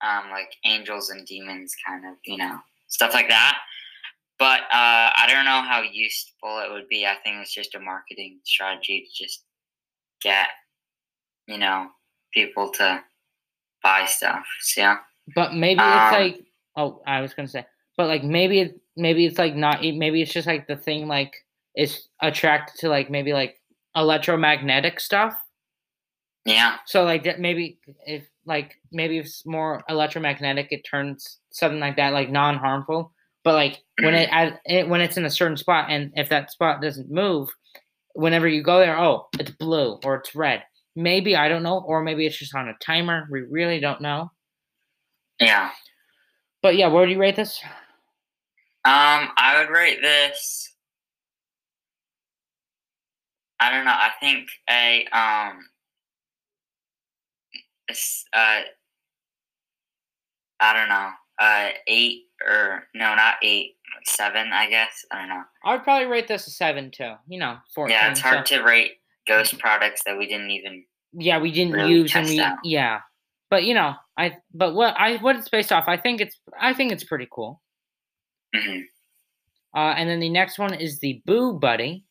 [0.00, 2.58] Um, like angels and demons, kind of, you know,
[2.88, 3.58] stuff like that.
[4.38, 7.04] But uh, I don't know how useful it would be.
[7.04, 9.42] I think it's just a marketing strategy to just
[10.22, 10.46] get,
[11.48, 11.88] you know,
[12.32, 13.02] people to
[13.82, 14.44] buy stuff.
[14.60, 14.98] So yeah.
[15.34, 16.46] But maybe Um, it's like
[16.76, 17.66] oh, I was gonna say,
[17.96, 21.34] but like maybe it maybe it's like not maybe it's just like the thing like
[21.74, 23.58] is attracted to like maybe like
[23.96, 25.34] electromagnetic stuff.
[26.48, 26.76] Yeah.
[26.86, 31.96] So like that maybe if like maybe if it's more electromagnetic, it turns something like
[31.96, 33.12] that like non harmful.
[33.44, 34.30] But like when it,
[34.64, 37.50] it when it's in a certain spot, and if that spot doesn't move,
[38.14, 40.62] whenever you go there, oh, it's blue or it's red.
[40.96, 43.28] Maybe I don't know, or maybe it's just on a timer.
[43.30, 44.32] We really don't know.
[45.38, 45.70] Yeah.
[46.62, 47.60] But yeah, where do you rate this?
[48.86, 50.72] Um, I would rate this.
[53.60, 53.90] I don't know.
[53.90, 55.58] I think a um.
[58.32, 58.60] Uh.
[60.60, 61.10] I don't know.
[61.40, 64.50] Uh, eight or no, not eight, seven.
[64.52, 65.04] I guess.
[65.12, 65.42] I don't know.
[65.64, 67.14] I would probably rate this a seven too.
[67.28, 67.96] You know, fourteen.
[67.96, 68.92] Yeah, it's hard so- to rate
[69.28, 70.84] ghost products that we didn't even.
[71.12, 72.58] yeah, we didn't really use and we out.
[72.64, 73.00] yeah.
[73.50, 76.74] But you know, I but what I what it's based off, I think it's I
[76.74, 77.62] think it's pretty cool.
[78.54, 78.82] Mhm.
[79.76, 82.04] Uh, and then the next one is the Boo Buddy.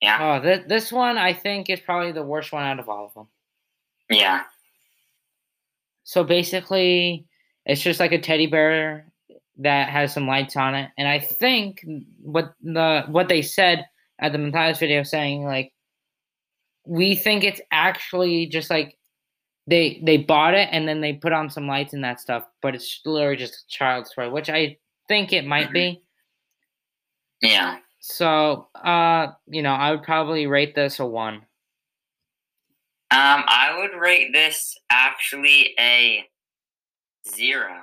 [0.00, 0.18] Yeah.
[0.38, 3.14] Oh, th- this one I think is probably the worst one out of all of
[3.14, 3.28] them.
[4.10, 4.42] Yeah.
[6.04, 7.26] So basically,
[7.66, 9.12] it's just like a teddy bear
[9.58, 11.84] that has some lights on it, and I think
[12.22, 13.84] what the what they said
[14.18, 15.72] at the Matthias video saying like
[16.86, 18.96] we think it's actually just like
[19.66, 22.74] they they bought it and then they put on some lights and that stuff, but
[22.74, 24.78] it's literally just a child's toy, which I
[25.08, 26.02] think it might be.
[27.42, 27.78] Yeah.
[28.00, 31.42] So, uh, you know, I would probably rate this a one.
[33.10, 36.26] Um, I would rate this actually a
[37.34, 37.74] zero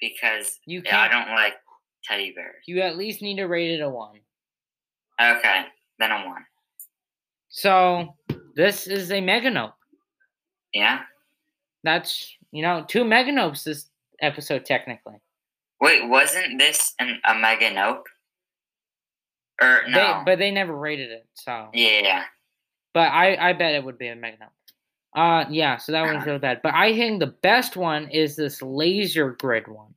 [0.00, 1.54] because You yeah, I don't like
[2.04, 2.62] teddy bears.
[2.66, 4.20] You at least need to rate it a one.
[5.20, 5.64] Okay,
[5.98, 6.44] then a one.
[7.48, 8.14] So
[8.54, 9.72] this is a meganope.
[10.74, 11.00] Yeah.
[11.82, 13.88] That's you know two meganopes this
[14.20, 15.16] episode technically.
[15.80, 18.06] Wait, wasn't this an, a mega nope?
[19.60, 19.98] Or no?
[19.98, 21.26] They, but they never rated it.
[21.34, 22.24] So, yeah.
[22.92, 24.50] but I I bet it would be a meganope.
[25.14, 25.76] Uh, yeah.
[25.76, 26.60] So that one's really bad.
[26.62, 29.94] But I think the best one is this laser grid one.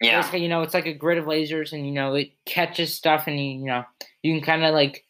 [0.00, 0.20] Yeah.
[0.20, 3.26] Basically, you know, it's like a grid of lasers, and you know, it catches stuff,
[3.26, 3.84] and you, you know,
[4.22, 5.04] you can kind of like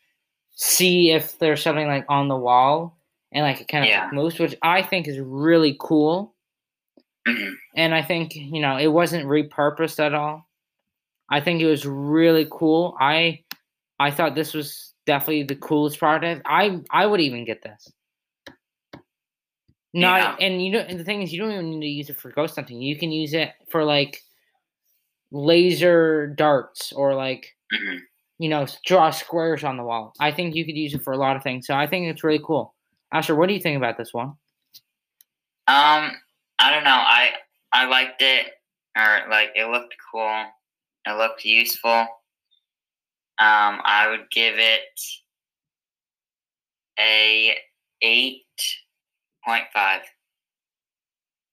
[0.53, 2.99] see if there's something like on the wall,
[3.33, 4.11] and like it kind of Yeah.
[4.13, 6.35] moves, which I think is really cool.
[7.29, 7.55] Mhm.
[7.77, 10.49] And I think you know, it wasn't repurposed at all.
[11.31, 12.97] I think it was really cool.
[13.01, 13.45] I
[14.01, 16.43] I thought this was definitely the coolest product.
[16.47, 17.93] I I would even get this.
[19.95, 22.17] Not and you know and the thing is you don't even need to use it
[22.19, 22.81] for ghost hunting.
[22.81, 24.23] You can use it for like
[25.31, 28.01] laser darts or like Mhm.
[28.39, 30.15] you know draw squares on the wall.
[30.21, 31.67] I think you could use it for a lot of things.
[31.67, 32.75] So I think it's really cool.
[33.13, 34.29] Asher, what do you think about this one?
[35.69, 36.21] Um,
[36.59, 36.91] I don't know.
[36.91, 37.33] I
[37.73, 38.53] I liked it,
[38.97, 40.45] or like it looked cool.
[41.07, 42.07] It looked useful.
[43.39, 45.01] Um, I would give it
[46.99, 47.57] a
[48.03, 48.45] eight
[49.45, 50.03] point five.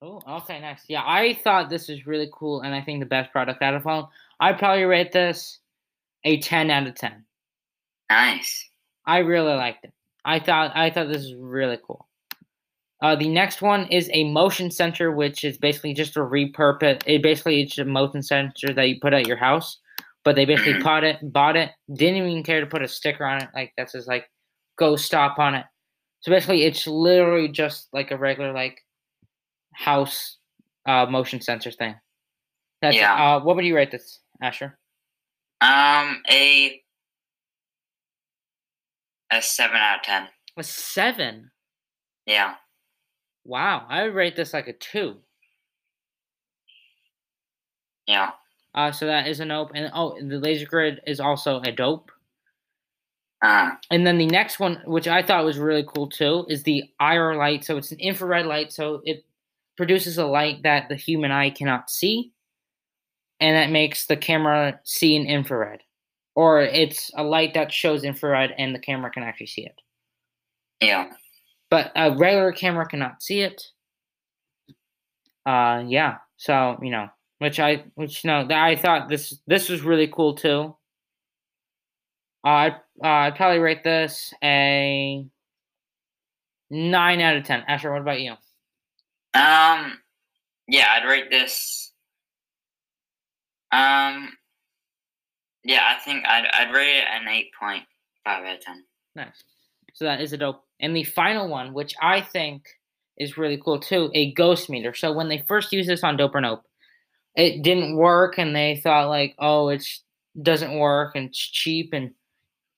[0.01, 0.83] Oh, okay, nice.
[0.87, 3.85] Yeah, I thought this was really cool, and I think the best product out of
[3.85, 4.11] all.
[4.39, 5.59] I'd probably rate this
[6.23, 7.25] a ten out of ten.
[8.09, 8.69] Nice.
[9.05, 9.93] I really liked it.
[10.25, 12.07] I thought I thought this was really cool.
[13.01, 17.01] Uh, the next one is a motion sensor, which is basically just a repurpose.
[17.05, 19.79] It basically it's a motion sensor that you put at your house,
[20.25, 23.41] but they basically bought it, bought it, didn't even care to put a sticker on
[23.41, 24.29] it, like that says like
[24.77, 25.65] "Go Stop" on it.
[26.21, 28.83] So basically, it's literally just like a regular like
[29.73, 30.37] house
[30.85, 31.95] uh, motion sensor thing.
[32.81, 33.13] That's Yeah.
[33.13, 34.77] Uh, what would you rate this, Asher?
[35.61, 36.81] Um, a
[39.31, 40.27] a seven out of ten.
[40.57, 41.51] A seven.
[42.25, 42.55] Yeah.
[43.45, 45.17] Wow, I would rate this like a two.
[48.07, 48.31] Yeah.
[48.73, 49.71] Uh, so that is a nope.
[49.75, 52.11] And oh, the laser grid is also a dope.
[53.41, 56.83] Uh, And then the next one, which I thought was really cool too, is the
[56.99, 57.63] IR light.
[57.65, 59.25] So it's an infrared light, so it
[59.77, 62.33] produces a light that the human eye cannot see,
[63.39, 65.83] and that makes the camera see in infrared.
[66.35, 69.81] Or it's a light that shows infrared, and the camera can actually see it.
[70.81, 71.11] yeah.
[71.69, 73.63] But a regular camera cannot see it.
[75.45, 76.17] Uh, yeah.
[76.37, 77.09] So you know,
[77.39, 80.75] which I, which no, that I thought this this was really cool too.
[82.45, 85.25] Uh, I'd, uh, I'd probably rate this a
[86.69, 87.63] nine out of ten.
[87.67, 88.31] Asher, what about you?
[89.33, 89.99] Um,
[90.67, 91.91] yeah, I'd rate this.
[93.71, 94.33] Um,
[95.63, 97.83] yeah, I think I'd I'd rate it an eight point
[98.23, 98.83] five out of ten.
[99.15, 99.43] Nice.
[99.93, 100.63] So that is a dope.
[100.79, 102.67] And the final one, which I think
[103.17, 104.93] is really cool too, a ghost meter.
[104.93, 106.63] So when they first used this on Dope or Nope,
[107.35, 109.85] it didn't work, and they thought like, oh, it
[110.41, 112.11] doesn't work and it's cheap, and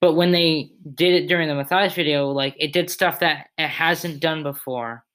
[0.01, 3.67] but when they did it during the Matthias video, like it did stuff that it
[3.67, 5.05] hasn't done before.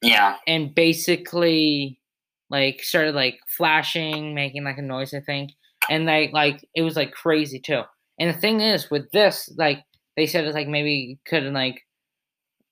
[0.00, 0.36] Yeah.
[0.46, 2.00] And basically,
[2.48, 5.50] like started like flashing, making like a noise, I think,
[5.90, 7.82] and like like it was like crazy too.
[8.18, 9.82] And the thing is, with this, like
[10.16, 11.82] they said, it's like maybe couldn't like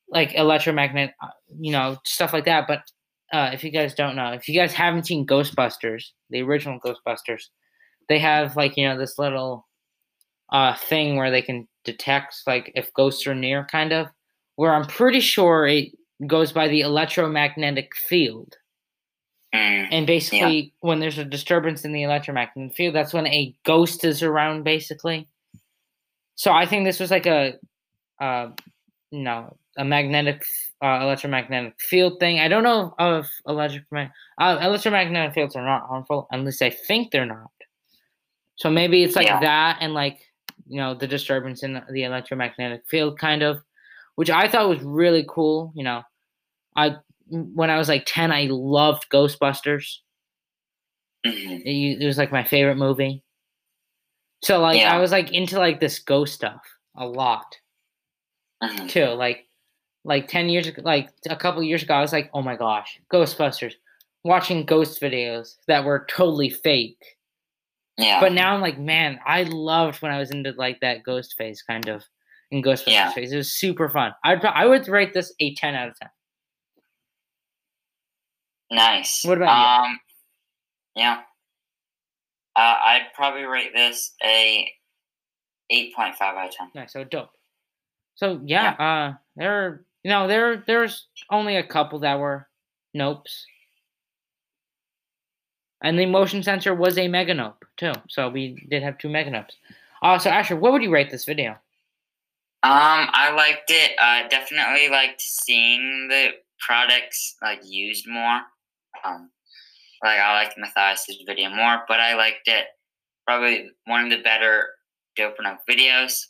[0.08, 1.28] like electromagnet, uh,
[1.58, 2.66] you know, stuff like that.
[2.68, 2.82] But
[3.32, 7.48] uh, if you guys don't know, if you guys haven't seen Ghostbusters, the original Ghostbusters,
[8.08, 9.66] they have like you know this little
[10.50, 14.08] uh thing where they can detect like if ghosts are near, kind of.
[14.56, 15.92] Where I'm pretty sure it
[16.26, 18.56] goes by the electromagnetic field.
[19.54, 20.70] Mm, And basically, yeah.
[20.80, 25.28] when there's a disturbance in the electromagnetic field, that's when a ghost is around, basically.
[26.36, 27.54] So I think this was like a,
[28.20, 28.50] uh,
[29.12, 30.44] no, a magnetic,
[30.82, 32.40] uh, electromagnetic field thing.
[32.40, 37.10] I don't know if electric, uh, electromagnetic fields are not harmful, at least I think
[37.10, 37.50] they're not.
[38.56, 39.40] So maybe it's like Yeah.
[39.40, 40.20] that and like,
[40.66, 43.60] you know, the disturbance in the electromagnetic field, kind of,
[44.16, 45.72] which I thought was really cool.
[45.74, 46.02] You know,
[46.76, 46.96] I
[47.28, 49.98] when I was like ten, I loved Ghostbusters.
[51.26, 51.60] mhm.
[51.64, 53.22] It, it was like my favorite movie.
[54.42, 54.94] So like Yeah.
[54.94, 56.62] I was like into like this ghost stuff
[56.96, 57.56] a lot
[58.62, 58.88] Mhm.
[58.88, 59.06] too.
[59.06, 59.46] Like
[60.04, 63.00] like ten years ago, like a couple years ago, I was like, oh my gosh,
[63.12, 63.74] Ghostbusters.
[64.24, 67.02] Watching ghost videos that were totally fake.
[67.96, 68.20] Yeah.
[68.20, 71.62] But now I'm like, man, I loved when I was into like that ghost phase
[71.62, 72.04] kind of
[72.50, 73.10] in Ghostbusters Yeah.
[73.12, 73.32] phase.
[73.32, 74.12] It was super fun.
[74.24, 76.08] I'd I would rate this a ten out of ten.
[78.70, 79.22] Nice.
[79.24, 80.00] What about um,
[80.94, 81.20] Yeah.
[82.56, 84.70] Uh, I'd probably rate this a
[85.70, 86.70] eight point five out of ten.
[86.74, 87.30] Nice, so dope.
[88.16, 92.48] So yeah, uh there you know, there there's only a couple that were
[92.96, 93.42] nopes.
[95.84, 97.92] And the motion sensor was a meganope, too.
[98.08, 99.52] So we did have two meganopes.
[100.02, 101.52] Uh so Asher, what would you rate this video?
[102.64, 103.92] Um, I liked it.
[104.00, 108.40] I definitely liked seeing the products like used more.
[109.04, 109.30] Um,
[110.02, 112.64] like I liked Matthias's video more, but I liked it.
[113.26, 114.68] Probably one of the better
[115.14, 116.24] Dope or Nope videos.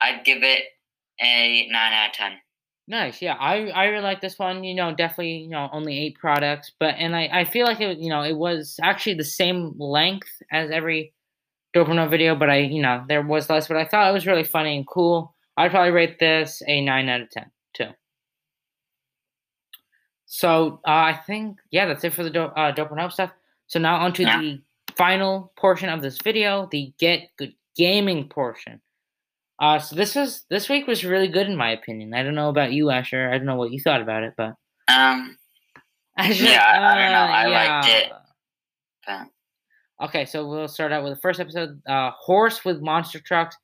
[0.00, 0.64] I'd give it
[1.20, 2.32] a nine out of ten.
[2.90, 3.34] Nice, yeah.
[3.34, 4.64] I I really like this one.
[4.64, 7.98] You know, definitely, you know, only eight products, but and I I feel like it,
[7.98, 11.12] you know, it was actually the same length as every
[11.74, 14.14] Dope or Nope video, but I, you know, there was less, but I thought it
[14.14, 15.34] was really funny and cool.
[15.58, 17.90] I'd probably rate this a nine out of ten too.
[20.26, 23.32] So uh, I think yeah, that's it for the do- uh, Dope or Nope stuff.
[23.66, 24.40] So now onto Yeah.
[24.40, 24.62] the
[24.96, 28.80] final portion of this video, the Get Good Gaming portion.
[29.60, 32.14] Uh, so this was this week was really good in my opinion.
[32.14, 33.28] I don't know about you, Asher.
[33.30, 34.54] I don't know what you thought about it, but
[34.88, 35.36] Um,
[36.16, 37.18] Asher, Yeah, I- I don't know.
[37.34, 37.46] I
[37.80, 38.12] liked it.
[39.06, 39.26] but
[40.00, 43.56] Okay, so we'll start out with the first episode, uh, Horse with Monster Trucks.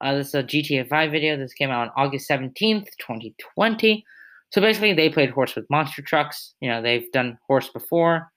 [0.00, 1.36] Uh, this is a GTA 5 video.
[1.36, 4.04] This came out on August 17th, 2020.
[4.52, 6.54] So basically, they played Horse with Monster Trucks.
[6.60, 8.30] You know, they've done Horse before.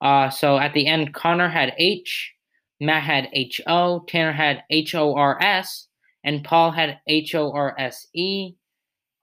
[0.00, 2.32] Uh, so at the end, Connor had H,
[2.80, 5.88] Matt had H O, Tanner had H O R S,
[6.24, 8.52] and Paul had H O R S E.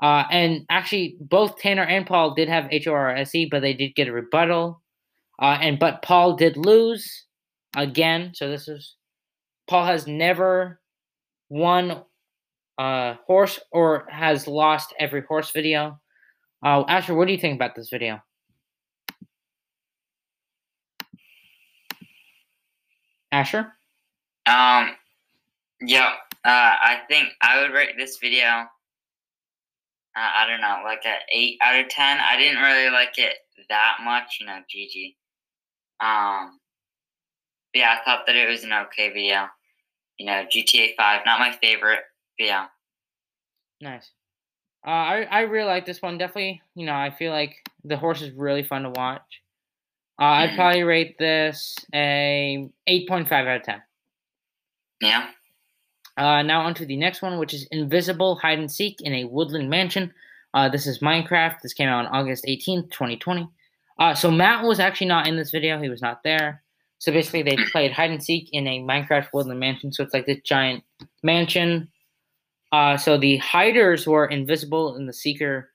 [0.01, 3.61] Uh, and actually, both Tanner and Paul did have H O R S E, but
[3.61, 4.81] they did get a rebuttal.
[5.41, 7.25] Uh, and but Paul did lose
[7.75, 8.31] again.
[8.33, 8.95] So this is
[9.67, 10.79] Paul has never
[11.49, 12.03] won
[12.77, 15.99] horse or has lost every horse video.
[16.63, 18.21] Uh Asher, what do you think about this video?
[23.31, 23.73] Asher?
[24.45, 24.95] Um,
[25.81, 26.13] yeah,
[26.45, 28.47] uh, I think I would rate this video.
[30.15, 32.17] Uh, I don't know, like a eight out of ten.
[32.19, 33.35] I didn't really like it
[33.69, 34.59] that much, you know.
[34.73, 35.15] GG.
[35.99, 36.59] Um,
[37.73, 39.47] but yeah, I thought that it was an okay video.
[40.17, 41.99] You know, GTA Five, not my favorite.
[42.39, 42.67] But yeah,
[43.81, 44.09] Nice.
[44.85, 46.17] Uh, I I really like this one.
[46.17, 49.41] Definitely, you know, I feel like the horse is really fun to watch.
[50.19, 50.55] Uh, I'd Mhm.
[50.55, 53.83] probably rate this a eight point five out of ten.
[55.01, 55.31] yeah,
[56.17, 59.69] Uh, now onto the next one, which is Invisible Hide and Seek in a Woodland
[59.69, 60.11] Mansion.
[60.53, 61.61] Uh, this is Minecraft.
[61.61, 63.47] This came out on August 18th, 2020.
[63.99, 65.79] Uh, so Matt was actually not in this video.
[65.79, 66.63] He was not there.
[66.99, 69.93] So basically, they played hide and seek in a Minecraft Woodland Mansion.
[69.93, 70.83] So it's like this giant
[71.21, 71.89] mansion.
[72.71, 75.71] Uh, so the hiders were invisible, and the seeker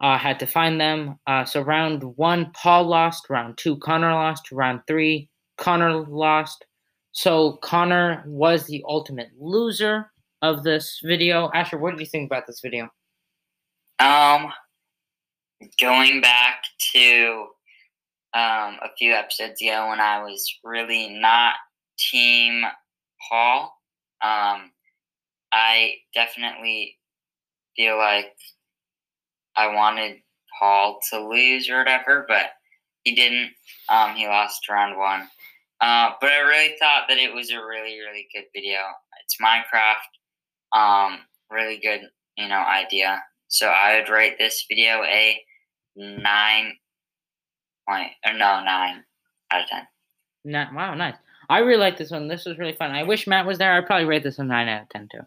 [0.00, 1.18] uh, had to find them.
[1.26, 3.30] Uh, so round one, Paul lost.
[3.30, 4.50] Round two, Connor lost.
[4.52, 6.64] Round three, Connor lost.
[7.12, 10.10] So Connor was the ultimate loser.
[10.42, 11.50] of this video.
[11.54, 12.88] Asher, what do you think about this video?
[13.98, 14.52] Um,
[15.80, 17.46] going back to
[18.34, 21.54] um, a few episodes ago when I was really not
[21.98, 22.62] Team
[23.28, 23.76] Paul,
[24.22, 24.70] um,
[25.52, 26.96] I definitely
[27.76, 28.32] feel like
[29.56, 30.18] I wanted
[30.58, 32.50] Paul to lose or whatever, but
[33.02, 33.50] he didn't.
[33.88, 35.28] Um, he lost round one.
[35.80, 38.78] Uh, but I really thought that it was a really, really good video.
[39.24, 40.76] It's Minecraft.
[40.78, 41.20] Um,
[41.50, 43.22] really good, you know, idea.
[43.48, 45.40] So I would rate this video a
[45.96, 46.74] nine
[47.88, 49.04] point or no nine
[49.50, 49.82] out of ten.
[50.44, 51.14] Nine, wow, nice.
[51.48, 52.28] I really like this one.
[52.28, 52.90] This was really fun.
[52.90, 53.72] I wish Matt was there.
[53.72, 55.20] I'd probably rate this a nine out of ten too.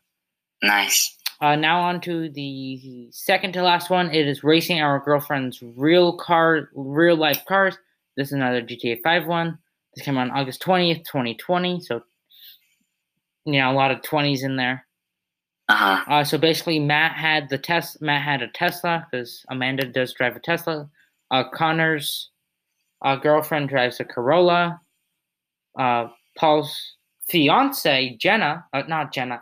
[0.61, 1.17] Nice.
[1.41, 4.11] Uh, now on to the second to last one.
[4.11, 7.75] It is racing our girlfriend's real car, real life cars.
[8.15, 9.57] This is another GTA 5 one.
[9.95, 11.81] This came out on August 20th, 2020.
[11.81, 12.01] So,
[13.45, 14.85] you know, a lot of 20s in there.
[15.69, 16.03] Uh-huh.
[16.07, 18.01] Uh, so basically, Matt had the test.
[18.01, 20.89] Matt had a Tesla because Amanda does drive a Tesla.
[21.29, 22.29] Uh, Connor's
[23.03, 24.81] uh, girlfriend drives a Corolla.
[25.79, 26.95] Uh, Paul's
[27.29, 29.41] fiance Jenna, uh, not Jenna,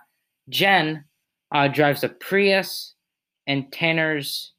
[0.50, 1.04] Jen
[1.52, 2.94] uh, drives a Prius,
[3.48, 4.54] and Tanner's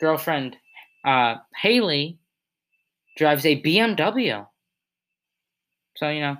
[0.00, 0.56] girlfriend
[1.04, 2.18] uh, Haley
[3.16, 4.46] drives a BMW.
[5.98, 6.36] So you know,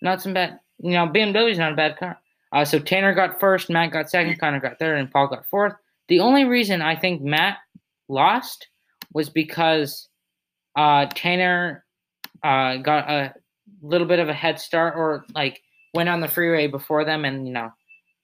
[0.00, 0.58] not some bad.
[0.78, 2.18] You know, BMW is not a bad car.
[2.50, 5.74] Uh, so Tanner got first, Matt got second, Connor got third, and Paul got fourth.
[6.08, 7.58] The only reason I think Matt
[8.08, 8.68] lost
[9.14, 10.08] was because
[10.76, 11.84] uh, Tanner
[12.42, 13.34] uh, got a
[13.82, 15.62] little bit of a head start, or like
[15.94, 17.70] went on the freeway before them, and you know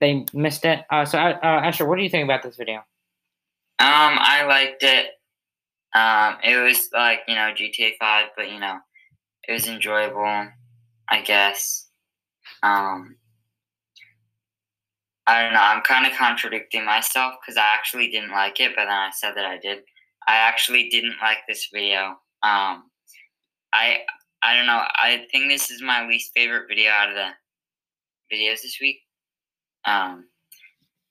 [0.01, 0.85] they missed it.
[0.91, 2.79] Uh, so uh, Asher, what do you think about this video?
[3.81, 5.07] Um, I liked it.
[5.95, 8.79] Um, it was like you know GTA Five, but you know
[9.47, 10.49] it was enjoyable.
[11.11, 11.89] I guess.
[12.63, 13.17] Um,
[15.27, 15.61] I don't know.
[15.61, 19.35] I'm kind of contradicting myself because I actually didn't like it, but then I said
[19.37, 19.81] that I did.
[20.27, 22.19] I actually didn't like this video.
[22.43, 22.85] Um,
[23.75, 23.99] I
[24.43, 24.83] I don't know.
[24.95, 27.31] I think this is my least favorite video out of the
[28.35, 29.01] videos this week.
[29.85, 30.27] Um,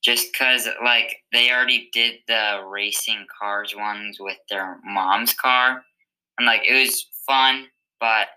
[0.04, 5.84] just because like they already did the racing cars ones with their mom's car,
[6.38, 7.68] and like it was fun,
[8.00, 8.28] but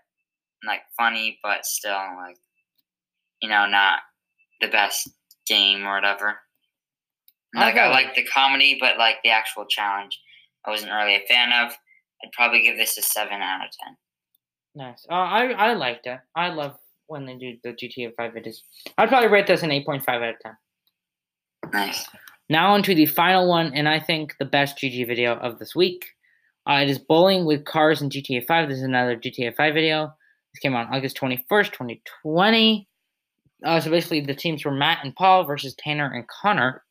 [0.67, 2.39] like funny, but still like
[3.41, 4.01] you know not
[4.61, 5.09] the best
[5.47, 6.39] game or whatever.
[7.55, 10.21] Like I like the comedy, but like the actual challenge,
[10.65, 11.73] I wasn't really a fan of.
[12.23, 13.97] I'd probably give this a seven out of ten.
[14.75, 15.05] Nice.
[15.11, 16.21] Uh, I I liked it.
[16.37, 18.59] I love when they do the GTA Five videos.
[18.99, 20.57] I'd probably rate this an eight point five out of ten.
[21.73, 22.07] Nice.
[22.49, 25.75] Now on to the final one, and I think the best GG video of this
[25.75, 26.05] week.
[26.69, 28.69] Uh, it is bowling with cars in GTA 5.
[28.69, 30.13] This is another GTA 5 video.
[30.53, 32.89] This came on August 21st, 2020.
[33.65, 36.83] Uh, so basically, the teams were Matt and Paul versus Tanner and Connor.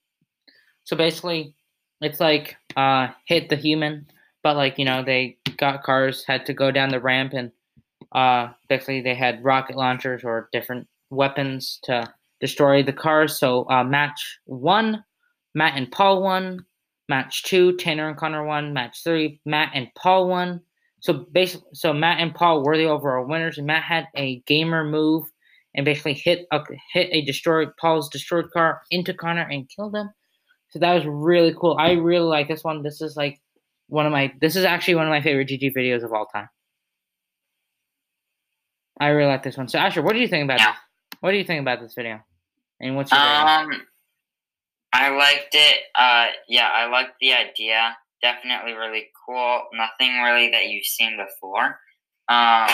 [0.83, 1.55] So basically,
[2.01, 4.07] it's like uh, hit the human,
[4.43, 7.51] but like you know they got cars, had to go down the ramp, and
[8.13, 13.37] uh, basically they had rocket launchers or different weapons to destroy the cars.
[13.37, 15.03] So uh, match one,
[15.53, 16.65] Matt and Paul won.
[17.09, 18.73] Match two, Tanner and Connor won.
[18.73, 20.61] Match three, Matt and Paul won.
[21.01, 24.83] So basically, so Matt and Paul were the overall winners, and Matt had a gamer
[24.83, 25.25] move
[25.75, 26.61] and basically hit a
[26.93, 30.09] hit a destroyed Paul's destroyed car into Connor and killed him.
[30.69, 31.77] So that was really cool.
[31.79, 32.83] I really like this one.
[32.83, 33.39] This is like
[33.87, 36.49] one of my this is actually one of my favorite GG videos of all time.
[38.99, 39.67] I really like this one.
[39.67, 40.71] So Asher, what do you think about Yeah.
[40.71, 41.17] this?
[41.21, 42.19] What do you think about this video?
[42.81, 43.73] And what's your rating?
[43.73, 43.87] Um,
[44.93, 45.77] I liked it.
[45.95, 47.95] Uh, yeah, I liked the idea.
[48.21, 49.63] Definitely really cool.
[49.73, 51.79] Nothing really that you've seen before.
[52.27, 52.69] Um,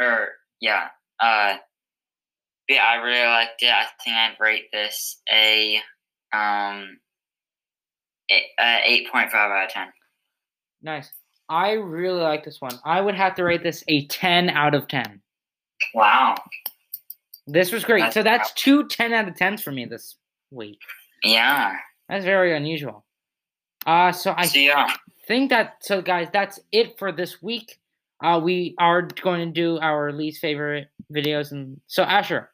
[0.00, 0.28] or
[0.60, 0.88] yeah.
[1.20, 1.56] Uh,
[2.68, 3.70] but yeah, I really liked it.
[3.70, 5.76] I think I'd rate this a
[6.32, 6.98] um,
[8.30, 9.88] a, uh, eight point five out of ten.
[10.82, 11.12] Nice.
[11.48, 12.78] I really like this one.
[12.84, 15.20] I would have to rate this a 10 out of 10.
[15.92, 16.34] Wow.
[17.46, 17.98] This was great.
[18.00, 20.16] That's- So that's two 10 out of 10s for me this
[20.50, 20.78] week.
[21.22, 21.76] Yeah.
[22.08, 23.04] That's very unusual.
[23.86, 24.92] Uh so I so yeah.
[25.26, 27.78] think that so guys, that's it for this week.
[28.22, 32.50] Uh we are going to do our least favorite videos and so Asher.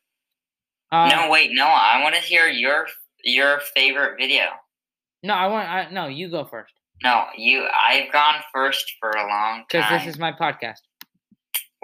[0.91, 1.65] Uh no, wait, no.
[1.67, 2.87] I want to hear your
[3.25, 4.45] your favorite video.
[5.23, 6.73] no, I want I no, you go first
[7.03, 7.67] No, you.
[7.79, 9.83] I've gone first for a long time.
[9.83, 10.81] cuz this is my podcast.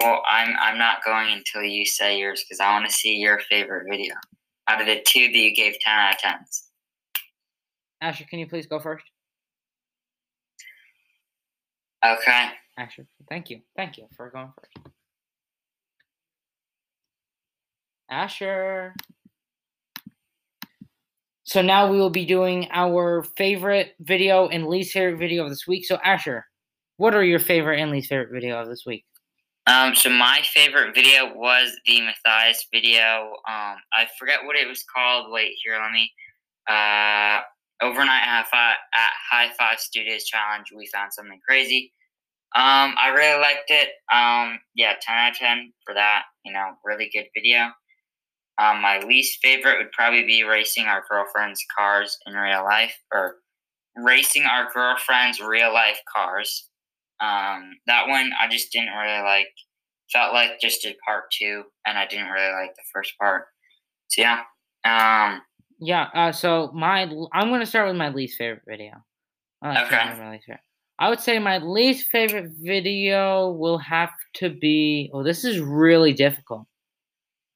[0.01, 3.39] Well, I'm I'm not going until you say yours because I want to see your
[3.39, 4.15] favorite video
[4.67, 6.69] out of the two that you gave ten out of tens.
[8.01, 9.05] Asher, can you please go first?
[12.13, 12.49] Okay.
[12.77, 13.61] Asher, thank you.
[13.75, 14.87] Thank you for going first.
[18.09, 18.93] Asher.
[21.43, 25.67] So now we will be doing our favorite video and least favorite video of this
[25.67, 25.85] week.
[25.85, 26.45] So Asher,
[26.97, 29.05] what are your favorite and least favorite video of this week?
[29.67, 33.33] Um, so my favorite video was the Matthias video.
[33.47, 35.31] Um, I forget what it was called.
[35.31, 36.11] Wait, here, let me.
[36.67, 37.41] Uh,
[37.85, 38.45] overnight at
[39.31, 40.67] High Five Studios challenge.
[40.75, 41.93] We found something crazy.
[42.55, 43.89] Um, I really liked it.
[44.11, 46.23] Um, yeah, ten out of ten for that.
[46.43, 47.71] You know, really good video.
[48.57, 53.35] Um, my least favorite would probably be racing our girlfriends' cars in real life, or
[53.97, 56.69] racing our girlfriends' real life cars.
[57.21, 59.47] Um, that one I just didn't really like.
[60.13, 63.45] Felt like just did part two, and I didn't really like the first part.
[64.07, 64.43] So yeah.
[64.85, 65.41] Um,
[65.79, 66.07] yeah.
[66.13, 67.03] Uh, so my
[67.33, 69.03] I'm gonna start with my least favorite video.
[69.63, 70.15] okay.
[70.17, 70.61] My least favorite.
[70.97, 75.09] I would say my least favorite video will have to be.
[75.13, 76.67] Oh, this is really difficult.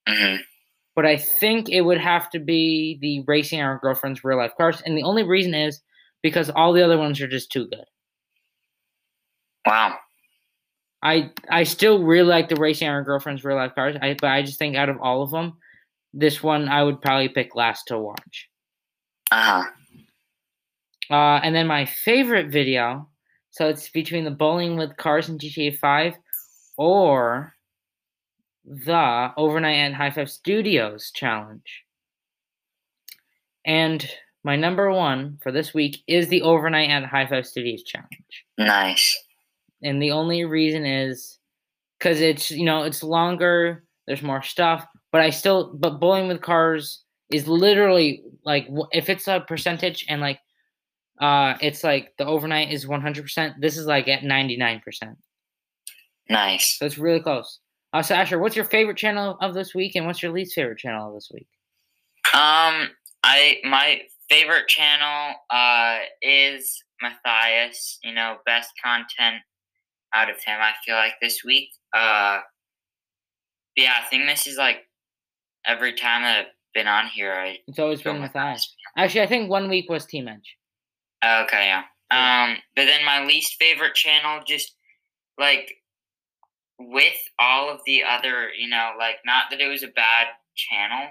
[0.08, 0.42] Mm-hmm
[1.00, 4.82] but I think it would have to be the racing our girlfriend's real life cars,
[4.86, 5.80] and the only reason is
[6.22, 7.86] because all the other ones are just too good.
[9.66, 9.96] Wow.
[11.02, 13.96] I I still really like the racing our girlfriend's real life cars.
[14.02, 15.54] I but I just think out of all of them,
[16.14, 18.50] this one I would probably pick last to watch.
[19.32, 19.64] Uh-huh.
[21.10, 23.10] Uh And then my favorite video,
[23.52, 26.16] so it's between the bowling with cars in GTA Five,
[26.78, 27.54] or
[28.66, 31.84] the Overnight at High Five Studios challenge.
[33.66, 34.08] And
[34.44, 38.46] my number one for this week is the Overnight at High Five Studios challenge.
[38.58, 39.18] Nice.
[39.84, 41.38] And the only reason is
[41.98, 46.42] because it's, you know, it's longer, there's more stuff, but I still, but Bowling with
[46.42, 50.40] Cars is literally like, if it's a percentage and like,
[51.20, 54.82] uh, it's like the overnight is 100%, this is like at 99%.
[56.30, 56.78] Nice.
[56.78, 57.60] So it's really close.
[57.92, 60.78] Uh, so Asher, what's your favorite channel of this week, and what's your least favorite
[60.78, 61.48] channel of this week?
[62.34, 62.90] Um,
[63.24, 67.98] I my favorite channel uh is Matthias.
[68.04, 69.42] You know, best content
[70.14, 70.60] out of him.
[70.62, 71.70] I feel like this week.
[71.94, 72.40] Uh,
[73.76, 74.82] yeah, I think this is like
[75.66, 77.34] every time I've been on here.
[77.34, 78.76] I it's always been Matthias.
[78.98, 80.56] Actually, I think one week was Team Edge.
[81.24, 81.84] Okay, yeah.
[82.12, 84.76] Um, but then my least favorite channel, just
[85.38, 85.72] like
[86.80, 91.10] with all of the other, you know, like not that it was a bad channel.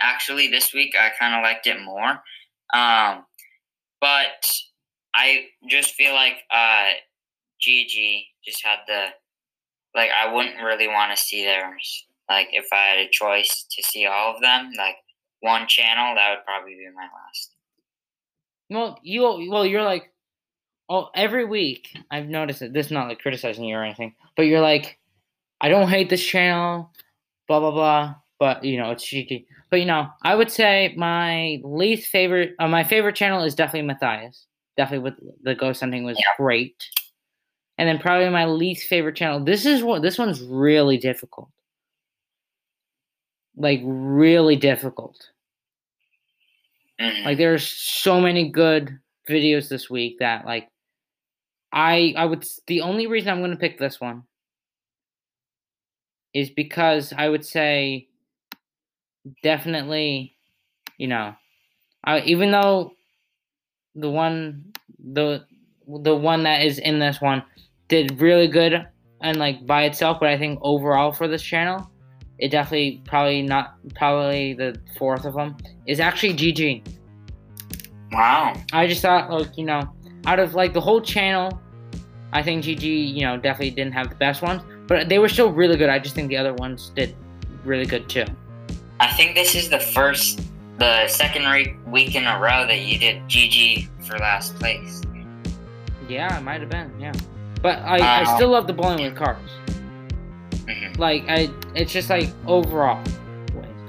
[0.00, 2.22] Actually, this week I kind of liked it more.
[2.74, 3.24] Um,
[4.00, 4.50] but
[5.14, 6.90] I just feel like uh,
[7.60, 9.08] GG just had the
[9.94, 12.06] like I wouldn't really want to see theirs.
[12.30, 14.96] Like if I had a choice to see all of them, like
[15.40, 17.54] one channel, that would probably be my last.
[18.70, 20.12] Well, you well you're like
[20.90, 24.42] oh, every week I've noticed that this is not like criticizing you or anything, but
[24.42, 24.98] you're like,
[25.60, 26.90] I don't hate this channel,
[27.48, 28.14] blah blah blah.
[28.38, 29.46] But you know, it's cheeky.
[29.70, 33.86] But you know, I would say my least favorite, uh, my favorite channel is definitely
[33.86, 34.46] Matthias.
[34.76, 36.24] Definitely with the ghost hunting was yeah.
[36.36, 36.76] great.
[37.78, 39.42] And then probably my least favorite channel.
[39.42, 41.50] This is what this one's really difficult.
[43.60, 45.16] Like really difficult.
[47.00, 47.24] Mm-hmm.
[47.26, 48.98] Like there's so many good
[49.28, 50.68] videos this week that like
[51.72, 54.24] I I would the only reason I'm going to pick this one
[56.32, 58.08] is because I would say
[59.42, 60.36] definitely
[60.96, 61.34] you know
[62.04, 62.92] I, even though
[63.94, 64.72] the one
[65.12, 65.44] the
[65.86, 67.42] the one that is in this one
[67.88, 68.86] did really good
[69.20, 71.89] and like by itself but I think overall for this channel
[72.40, 76.96] it definitely probably not probably the fourth of them is actually GG.
[78.12, 78.54] Wow.
[78.72, 79.82] I just thought like you know
[80.26, 81.60] out of like the whole channel,
[82.32, 85.52] I think GG, you know, definitely didn't have the best ones, but they were still
[85.52, 85.88] really good.
[85.88, 87.14] I just think the other ones did
[87.64, 88.24] really good too.
[89.00, 90.42] I think this is the first,
[90.78, 95.02] the second re- week in a row that you did GG for last place.
[96.08, 96.92] Yeah, it might have been.
[97.00, 97.12] Yeah,
[97.62, 99.38] but I, I still love the bowling with cars.
[101.00, 103.02] Like I, it's just like overall.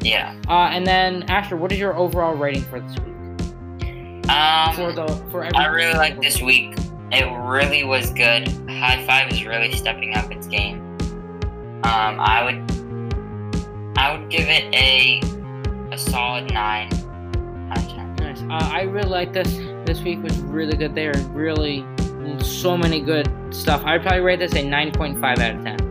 [0.01, 0.35] Yeah.
[0.47, 4.29] Uh, and then Asher, what is your overall rating for this week?
[4.29, 6.75] Um, for the for I really like this week.
[7.11, 8.47] It really was good.
[8.69, 10.79] High Five is really stepping up its game.
[11.83, 15.21] Um, I would I would give it a
[15.91, 16.87] a solid nine
[17.71, 18.15] out of ten.
[18.15, 18.41] Nice.
[18.43, 19.53] Uh, I really like this.
[19.85, 20.95] This week was really good.
[20.95, 21.85] There really
[22.39, 23.83] so many good stuff.
[23.83, 25.90] I'd probably rate this a nine point five out of ten.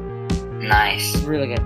[0.69, 1.23] Nice.
[1.23, 1.61] Really good.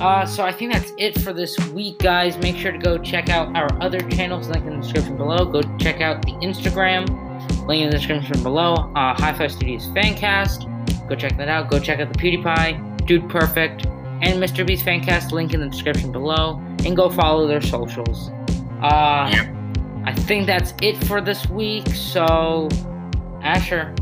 [0.00, 2.38] Uh, so I think that's it for this week, guys.
[2.38, 5.44] Make sure to go check out our other channels, link in the description below.
[5.44, 7.06] Go check out the Instagram,
[7.66, 8.74] link in the description below.
[8.96, 10.66] Uh, High Five Studios Fancast.
[11.08, 11.68] Go check that out.
[11.70, 13.84] Go check out the PewDiePie, Dude Perfect,
[14.22, 14.66] and Mr.
[14.66, 16.56] Beast Fancast, link in the description below.
[16.84, 18.30] And go follow their socials.
[18.80, 19.56] Uh, Yep.
[20.06, 21.86] I think that's it for this week.
[21.88, 22.70] So,
[23.42, 23.94] Asher,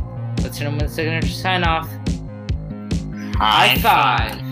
[0.42, 1.90] let's hit him with a signature sign off.
[3.40, 4.47] High five.